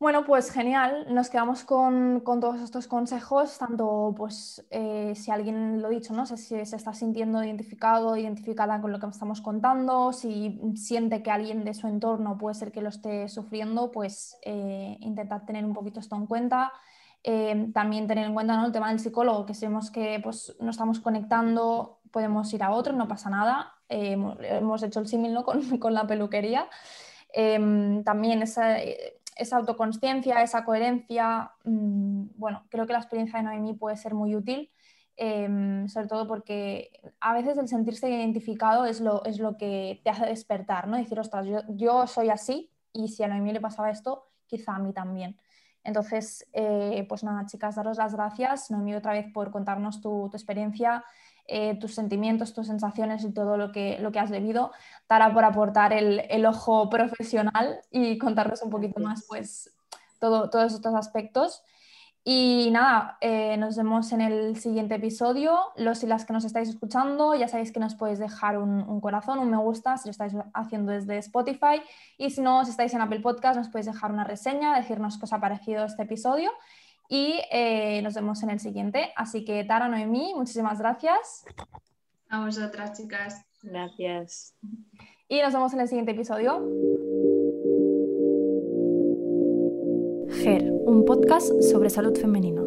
Bueno, 0.00 0.24
pues 0.24 0.50
genial, 0.50 1.06
nos 1.14 1.30
quedamos 1.30 1.62
con, 1.62 2.24
todos 2.24 2.60
estos 2.60 2.88
consejos, 2.88 3.58
tanto 3.58 4.12
pues 4.16 4.66
eh, 4.70 5.12
si 5.14 5.30
alguien 5.30 5.80
lo 5.80 5.86
ha 5.86 5.90
dicho, 5.90 6.12
no 6.14 6.26
sé 6.26 6.36
si 6.36 6.66
se 6.66 6.74
está 6.74 6.92
sintiendo 6.94 7.44
identificado, 7.44 8.16
identificada 8.16 8.80
con 8.80 8.90
lo 8.90 8.98
que 8.98 9.06
estamos 9.06 9.40
contando, 9.40 10.12
si 10.12 10.60
siente 10.74 11.22
que 11.22 11.30
alguien 11.30 11.64
de 11.64 11.74
su 11.74 11.86
entorno 11.86 12.38
puede 12.38 12.56
ser 12.56 12.72
que 12.72 12.82
lo 12.82 12.88
esté 12.88 13.28
sufriendo, 13.28 13.92
pues 13.92 14.36
eh, 14.42 14.96
intentar 14.98 15.46
tener 15.46 15.64
un 15.64 15.74
poquito 15.74 16.00
esto 16.00 16.16
en 16.16 16.26
cuenta. 16.26 16.72
Em, 17.26 17.72
también 17.72 18.06
tener 18.06 18.26
en 18.26 18.34
cuenta 18.34 18.62
el 18.66 18.70
tema 18.70 18.90
del 18.90 19.00
psicólogo, 19.00 19.46
que 19.46 19.54
si 19.54 19.64
vemos 19.64 19.90
que 19.90 20.20
pues, 20.22 20.54
no 20.60 20.70
estamos 20.70 21.00
conectando, 21.00 22.00
podemos 22.10 22.52
ir 22.52 22.62
a 22.62 22.70
otro, 22.70 22.92
no 22.92 23.08
pasa 23.08 23.30
nada. 23.30 23.72
Em, 23.88 24.36
hemos 24.42 24.82
hecho 24.82 25.00
el 25.00 25.08
símil 25.08 25.34
con, 25.80 25.94
la 25.94 26.06
peluquería. 26.06 26.68
Em, 27.32 28.04
también 28.04 28.42
esa, 28.42 28.76
esa 29.36 29.56
autoconsciencia, 29.56 30.42
esa 30.42 30.66
coherencia, 30.66 31.52
mm, 31.64 32.26
bueno, 32.36 32.66
creo 32.68 32.86
que 32.86 32.92
la 32.92 32.98
experiencia 32.98 33.38
de 33.38 33.44
Noemí 33.44 33.72
puede 33.74 33.96
ser 33.96 34.14
muy 34.14 34.36
útil. 34.36 34.70
sobre 35.16 36.08
todo 36.08 36.26
porque 36.26 36.90
a 37.20 37.32
veces 37.34 37.56
el 37.58 37.68
sentirse 37.68 38.10
identificado 38.10 38.84
es 38.84 39.00
lo, 39.00 39.24
es 39.24 39.38
lo 39.38 39.56
que 39.56 40.00
te 40.04 40.10
hace 40.10 40.26
despertar, 40.26 40.88
¿no? 40.88 40.96
Decir, 40.96 41.18
ostras, 41.20 41.46
yo, 41.46 41.60
yo 41.68 42.06
soy 42.06 42.30
así 42.30 42.70
y 42.92 43.08
si 43.08 43.22
a 43.22 43.28
Noemí 43.28 43.52
le 43.52 43.60
pasaba 43.60 43.90
esto, 43.90 44.28
quizá 44.46 44.76
a 44.76 44.78
mí 44.78 44.92
también. 44.92 45.38
Entonces, 45.84 46.46
eh, 46.54 47.04
pues 47.08 47.22
nada, 47.22 47.46
chicas, 47.46 47.76
daros 47.76 47.98
las 47.98 48.14
gracias, 48.14 48.70
Noemí, 48.70 48.94
otra 48.94 49.12
vez 49.12 49.30
por 49.32 49.50
contarnos 49.50 50.00
tu, 50.00 50.26
experiencia, 50.32 51.04
eh, 51.46 51.78
tus 51.78 51.94
sentimientos, 51.94 52.54
tus 52.54 52.66
sensaciones 52.66 53.22
y 53.22 53.32
todo 53.32 53.58
lo 53.58 53.70
que, 53.70 53.98
lo 54.00 54.10
que 54.10 54.18
has 54.18 54.30
vivido. 54.30 54.72
Tara, 55.06 55.32
por 55.32 55.44
aportar 55.44 55.92
el, 55.92 56.46
ojo 56.46 56.88
profesional 56.88 57.80
y 57.90 58.16
contarnos 58.16 58.62
un 58.62 58.70
poquito 58.70 58.98
más, 58.98 59.26
pues, 59.28 59.70
todo, 60.18 60.48
todos 60.48 60.72
estos 60.72 60.94
aspectos. 60.94 61.62
Y 62.26 62.70
nada, 62.70 63.18
eh, 63.20 63.58
nos 63.58 63.76
vemos 63.76 64.10
en 64.12 64.22
el 64.22 64.56
siguiente 64.56 64.94
episodio. 64.94 65.58
Los 65.76 66.02
y 66.02 66.06
las 66.06 66.24
que 66.24 66.32
nos 66.32 66.46
estáis 66.46 66.70
escuchando, 66.70 67.34
ya 67.34 67.48
sabéis 67.48 67.70
que 67.70 67.80
nos 67.80 67.94
podéis 67.94 68.18
dejar 68.18 68.56
un, 68.56 69.00
corazón, 69.02 69.38
un 69.40 69.50
me 69.50 69.58
gusta 69.58 69.98
si 69.98 70.08
lo 70.08 70.10
estáis 70.12 70.32
haciendo 70.54 70.92
desde 70.92 71.18
Spotify. 71.18 71.82
Y 72.16 72.30
si 72.30 72.40
no, 72.40 72.64
si 72.64 72.70
estáis 72.70 72.94
en 72.94 73.02
Apple 73.02 73.20
Podcast, 73.20 73.58
nos 73.58 73.68
podéis 73.68 73.86
dejar 73.86 74.10
una 74.10 74.24
reseña, 74.24 74.74
decirnos 74.74 75.18
qué 75.18 75.24
os 75.24 75.34
ha 75.34 75.40
parecido 75.40 75.84
este 75.84 76.04
episodio. 76.04 76.50
Y 77.10 77.42
eh, 77.50 78.00
nos 78.00 78.14
vemos 78.14 78.42
en 78.42 78.48
el 78.48 78.58
siguiente. 78.58 79.12
Así 79.16 79.44
que, 79.44 79.62
Tara, 79.64 79.88
Noemí, 79.88 80.32
muchísimas 80.34 80.78
gracias. 80.78 81.44
A 82.30 82.42
vosotras, 82.42 82.96
chicas. 82.96 83.44
Gracias. 83.62 84.54
Y 85.28 85.42
nos 85.42 85.52
vemos 85.52 85.74
en 85.74 85.80
el 85.80 85.88
siguiente 85.88 86.12
episodio. 86.12 87.43
Un 90.46 91.06
podcast 91.06 91.62
sobre 91.62 91.88
salud 91.88 92.14
femenina. 92.18 92.63